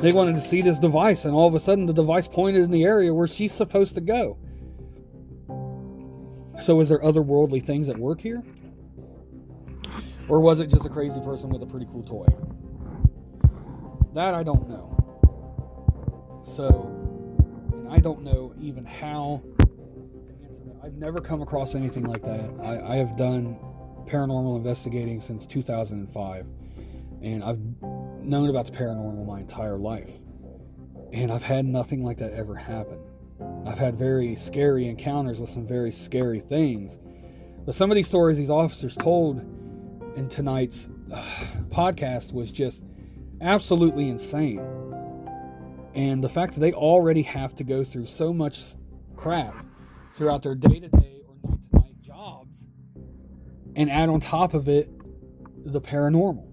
they 0.00 0.12
wanted 0.12 0.34
to 0.34 0.40
see 0.40 0.60
this 0.60 0.78
device, 0.78 1.24
and 1.24 1.34
all 1.34 1.46
of 1.46 1.54
a 1.54 1.60
sudden 1.60 1.86
the 1.86 1.92
device 1.92 2.28
pointed 2.28 2.62
in 2.62 2.70
the 2.70 2.82
area 2.84 3.14
where 3.14 3.26
she's 3.26 3.52
supposed 3.52 3.94
to 3.94 4.00
go. 4.00 4.38
So, 6.60 6.80
is 6.80 6.88
there 6.88 6.98
otherworldly 6.98 7.64
things 7.64 7.88
at 7.88 7.96
work 7.96 8.20
here? 8.20 8.42
Or 10.28 10.40
was 10.40 10.60
it 10.60 10.68
just 10.68 10.84
a 10.84 10.90
crazy 10.90 11.20
person 11.20 11.48
with 11.48 11.62
a 11.62 11.66
pretty 11.66 11.86
cool 11.86 12.02
toy? 12.02 12.26
That 14.14 14.34
I 14.34 14.42
don't 14.42 14.68
know. 14.68 14.94
So, 16.44 16.94
and 17.72 17.88
I 17.88 17.98
don't 17.98 18.22
know 18.22 18.54
even 18.60 18.84
how 18.84 19.42
I've 20.82 20.94
never 20.94 21.20
come 21.20 21.42
across 21.42 21.74
anything 21.74 22.04
like 22.04 22.22
that. 22.22 22.50
I, 22.62 22.94
I 22.94 22.96
have 22.96 23.16
done 23.16 23.58
paranormal 24.06 24.56
investigating 24.56 25.20
since 25.20 25.46
2005, 25.46 26.46
and 27.22 27.44
I've 27.44 27.58
known 28.22 28.50
about 28.50 28.66
the 28.66 28.72
paranormal 28.72 29.26
my 29.26 29.40
entire 29.40 29.76
life. 29.76 30.10
And 31.12 31.32
I've 31.32 31.42
had 31.42 31.64
nothing 31.64 32.04
like 32.04 32.18
that 32.18 32.32
ever 32.34 32.54
happen. 32.54 32.98
I've 33.66 33.78
had 33.78 33.96
very 33.96 34.34
scary 34.36 34.88
encounters 34.88 35.40
with 35.40 35.50
some 35.50 35.66
very 35.66 35.92
scary 35.92 36.40
things. 36.40 36.98
But 37.64 37.74
some 37.74 37.90
of 37.90 37.96
these 37.96 38.08
stories 38.08 38.36
these 38.36 38.50
officers 38.50 38.94
told 38.94 39.42
in 40.18 40.28
tonight's 40.28 40.88
uh, 41.14 41.22
podcast 41.70 42.32
was 42.32 42.50
just 42.50 42.82
absolutely 43.40 44.08
insane. 44.08 44.58
And 45.94 46.22
the 46.22 46.28
fact 46.28 46.54
that 46.54 46.60
they 46.60 46.72
already 46.72 47.22
have 47.22 47.54
to 47.54 47.64
go 47.64 47.84
through 47.84 48.06
so 48.06 48.32
much 48.32 48.60
crap 49.14 49.54
throughout 50.16 50.42
their 50.42 50.56
day 50.56 50.80
to 50.80 50.88
day 50.88 51.22
or 51.26 51.36
night 51.48 51.60
to 51.70 51.78
night 51.78 52.00
jobs 52.02 52.56
and 53.76 53.88
add 53.88 54.08
on 54.08 54.18
top 54.18 54.54
of 54.54 54.68
it 54.68 54.90
the 55.64 55.80
paranormal. 55.80 56.46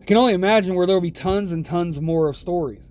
I 0.00 0.04
can 0.04 0.16
only 0.16 0.34
imagine 0.34 0.76
where 0.76 0.86
there 0.86 0.94
will 0.94 1.00
be 1.00 1.10
tons 1.10 1.50
and 1.50 1.66
tons 1.66 2.00
more 2.00 2.28
of 2.28 2.36
stories. 2.36 2.84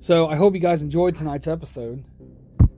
So 0.00 0.26
I 0.28 0.34
hope 0.34 0.54
you 0.54 0.60
guys 0.60 0.82
enjoyed 0.82 1.14
tonight's 1.14 1.46
episode. 1.46 2.04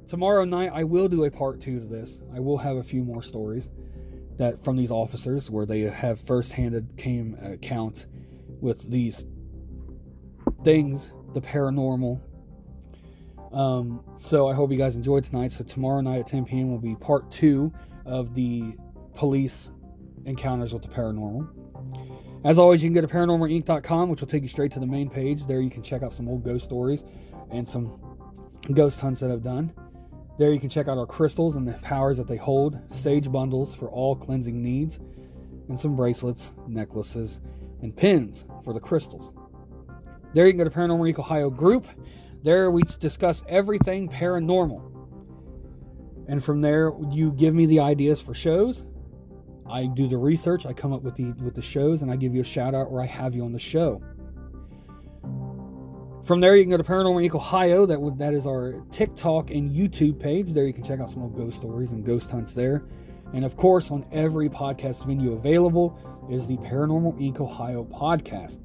Tomorrow 0.09 0.45
night 0.45 0.73
I 0.75 0.85
will 0.85 1.09
do 1.09 1.25
a 1.25 1.31
part 1.31 1.63
two 1.63 1.81
to 1.81 1.87
this. 1.87 2.21
I 2.35 2.41
will 2.41 2.59
have 2.59 2.77
a 2.77 2.83
few 2.83 3.03
more 3.03 3.23
stories 3.23 3.71
that 4.39 4.65
from 4.65 4.77
these 4.77 4.91
officers 4.91 5.51
where 5.51 5.67
they 5.67 5.81
have 5.81 6.21
first-handed 6.21 6.97
came 6.97 7.37
account 7.43 8.07
with 8.61 8.89
these 8.91 9.27
things, 10.65 11.13
the 11.35 11.41
paranormal. 11.41 12.21
Um, 13.53 14.05
so 14.17 14.49
I 14.49 14.55
hope 14.55 14.71
you 14.71 14.79
guys 14.79 14.97
enjoyed 14.97 15.25
tonight. 15.25 15.53
So 15.53 15.65
tomorrow 15.65 16.01
night 16.01 16.21
at 16.21 16.27
10 16.29 16.45
p.m. 16.45 16.71
will 16.71 16.79
be 16.79 16.95
part 16.97 17.31
two 17.31 17.73
of 18.05 18.35
the 18.35 18.75
police 19.15 19.71
encounters 20.25 20.73
with 20.73 20.83
the 20.83 20.89
paranormal. 20.89 21.49
As 22.45 22.59
always, 22.59 22.83
you 22.83 22.89
can 22.89 22.95
go 22.95 23.01
to 23.01 23.13
paranormalinc.com, 23.13 24.09
which 24.09 24.21
will 24.21 24.29
take 24.29 24.43
you 24.43 24.49
straight 24.49 24.73
to 24.73 24.81
the 24.81 24.87
main 24.87 25.11
page. 25.11 25.47
There 25.47 25.61
you 25.61 25.71
can 25.71 25.83
check 25.83 26.03
out 26.03 26.13
some 26.13 26.29
old 26.29 26.45
ghost 26.45 26.65
stories 26.65 27.05
and 27.51 27.69
some 27.69 28.01
ghost 28.73 29.01
hunts 29.01 29.21
that 29.21 29.31
I've 29.31 29.43
done. 29.43 29.73
There 30.39 30.53
you 30.53 30.61
can 30.61 30.69
check 30.69 30.89
out 30.89 30.99
our 30.99 31.07
crystals 31.07 31.57
and 31.57 31.67
the 31.67 31.73
powers 31.73 32.17
that 32.19 32.29
they 32.29 32.37
hold, 32.37 32.79
sage 32.95 33.31
bundles 33.31 33.75
for 33.75 33.89
all 33.91 34.15
cleansing 34.15 34.63
needs, 34.63 34.99
and 35.69 35.79
some 35.79 35.97
bracelets, 35.97 36.53
necklaces, 36.67 37.41
and 37.83 37.97
pins 37.97 38.45
for 38.65 38.73
the 38.73 38.81
crystals. 38.81 39.35
There 40.35 40.47
you 40.47 40.53
can 40.53 40.59
go 40.59 40.65
to 40.65 40.71
Paranormal 40.71 41.13
Inc. 41.13 41.19
Ohio 41.19 41.51
group. 41.51 41.87
There 42.43 42.71
we 42.71 42.83
discuss 42.83 43.43
everything 43.49 44.09
paranormal. 44.09 44.85
And 46.29 46.45
from 46.45 46.61
there, 46.61 46.93
you 47.11 47.33
give 47.33 47.55
me 47.55 47.67
the 47.67 47.81
ideas 47.81 48.21
for 48.21 48.35
shows, 48.35 48.85
I 49.71 49.87
do 49.87 50.09
the 50.09 50.17
research, 50.17 50.67
I 50.67 50.73
come 50.73 50.93
up 50.93 51.03
with 51.03 51.17
the 51.17 51.33
with 51.33 51.55
the 51.55 51.63
shows, 51.63 52.03
and 52.03 52.11
I 52.11 52.17
give 52.17 52.35
you 52.35 52.41
a 52.41 52.45
shout 52.45 52.75
out 52.75 52.89
or 52.91 53.03
I 53.03 53.07
have 53.07 53.35
you 53.35 53.45
on 53.45 53.53
the 53.53 53.59
show. 53.59 54.03
From 56.29 56.41
there, 56.41 56.55
you 56.57 56.63
can 56.63 56.71
go 56.73 56.77
to 56.77 56.85
Paranormal 56.85 57.27
Inc. 57.27 57.35
Ohio. 57.35 57.87
That 57.87 57.99
would 57.99 58.19
that 58.19 58.35
is 58.35 58.47
our 58.47 58.85
TikTok 58.93 59.51
and 59.51 59.71
YouTube 59.71 60.21
page. 60.21 60.53
There, 60.53 60.67
you 60.67 60.75
can 60.75 60.85
check 60.85 61.01
out 61.01 61.09
some 61.09 61.23
old 61.23 61.35
ghost 61.35 61.57
stories 61.57 61.93
and 61.93 62.05
ghost 62.05 62.31
hunts 62.31 62.53
there. 62.53 62.85
And 63.33 63.47
of 63.47 63.57
course, 63.57 63.91
on 63.91 64.05
every 64.13 64.51
podcast 64.51 65.07
venue 65.07 65.33
available 65.33 65.99
is 66.31 66.47
the 66.47 66.59
Paranormal 66.59 67.19
Inc. 67.19 67.41
Ohio 67.41 67.83
podcast. 67.83 68.59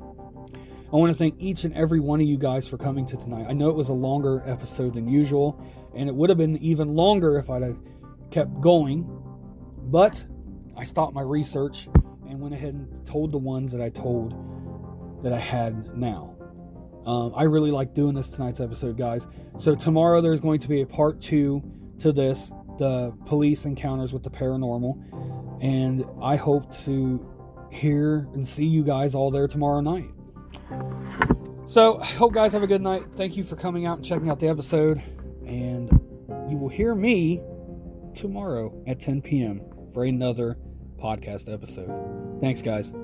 I 0.00 0.96
want 0.96 1.10
to 1.10 1.18
thank 1.18 1.34
each 1.40 1.64
and 1.64 1.74
every 1.74 1.98
one 1.98 2.20
of 2.20 2.28
you 2.28 2.38
guys 2.38 2.68
for 2.68 2.78
coming 2.78 3.04
to 3.06 3.16
tonight. 3.16 3.46
I 3.48 3.54
know 3.54 3.70
it 3.70 3.76
was 3.76 3.88
a 3.88 3.92
longer 3.92 4.44
episode 4.46 4.94
than 4.94 5.08
usual, 5.08 5.60
and 5.96 6.08
it 6.08 6.14
would 6.14 6.30
have 6.30 6.38
been 6.38 6.58
even 6.58 6.94
longer 6.94 7.38
if 7.38 7.50
I'd 7.50 7.62
have 7.62 7.78
kept 8.30 8.60
going. 8.60 9.04
But 9.82 10.24
I 10.76 10.84
stopped 10.84 11.14
my 11.14 11.22
research 11.22 11.88
and 12.28 12.38
went 12.38 12.54
ahead 12.54 12.74
and 12.74 13.04
told 13.04 13.32
the 13.32 13.38
ones 13.38 13.72
that 13.72 13.80
I 13.80 13.88
told 13.88 15.24
that 15.24 15.32
I 15.32 15.40
had 15.40 15.96
now. 15.96 16.29
Um, 17.10 17.32
I 17.34 17.42
really 17.42 17.72
like 17.72 17.92
doing 17.92 18.14
this 18.14 18.28
tonight's 18.28 18.60
episode, 18.60 18.96
guys. 18.96 19.26
So 19.58 19.74
tomorrow 19.74 20.20
there's 20.20 20.40
going 20.40 20.60
to 20.60 20.68
be 20.68 20.82
a 20.82 20.86
part 20.86 21.20
two 21.20 21.60
to 21.98 22.12
this, 22.12 22.52
the 22.78 23.12
police 23.26 23.64
encounters 23.64 24.12
with 24.12 24.22
the 24.22 24.30
paranormal, 24.30 25.58
and 25.60 26.04
I 26.22 26.36
hope 26.36 26.72
to 26.84 27.68
hear 27.72 28.28
and 28.32 28.46
see 28.46 28.66
you 28.66 28.84
guys 28.84 29.16
all 29.16 29.32
there 29.32 29.48
tomorrow 29.48 29.80
night. 29.80 30.06
So 31.66 32.00
I 32.00 32.06
hope 32.06 32.32
guys 32.32 32.52
have 32.52 32.62
a 32.62 32.68
good 32.68 32.82
night. 32.82 33.02
Thank 33.16 33.36
you 33.36 33.42
for 33.42 33.56
coming 33.56 33.86
out 33.86 33.98
and 33.98 34.06
checking 34.06 34.30
out 34.30 34.38
the 34.38 34.48
episode, 34.48 35.02
and 35.44 35.90
you 36.48 36.58
will 36.58 36.68
hear 36.68 36.94
me 36.94 37.40
tomorrow 38.14 38.84
at 38.86 39.00
10 39.00 39.22
p.m. 39.22 39.62
for 39.92 40.04
another 40.04 40.56
podcast 40.96 41.52
episode. 41.52 42.38
Thanks, 42.40 42.62
guys. 42.62 42.94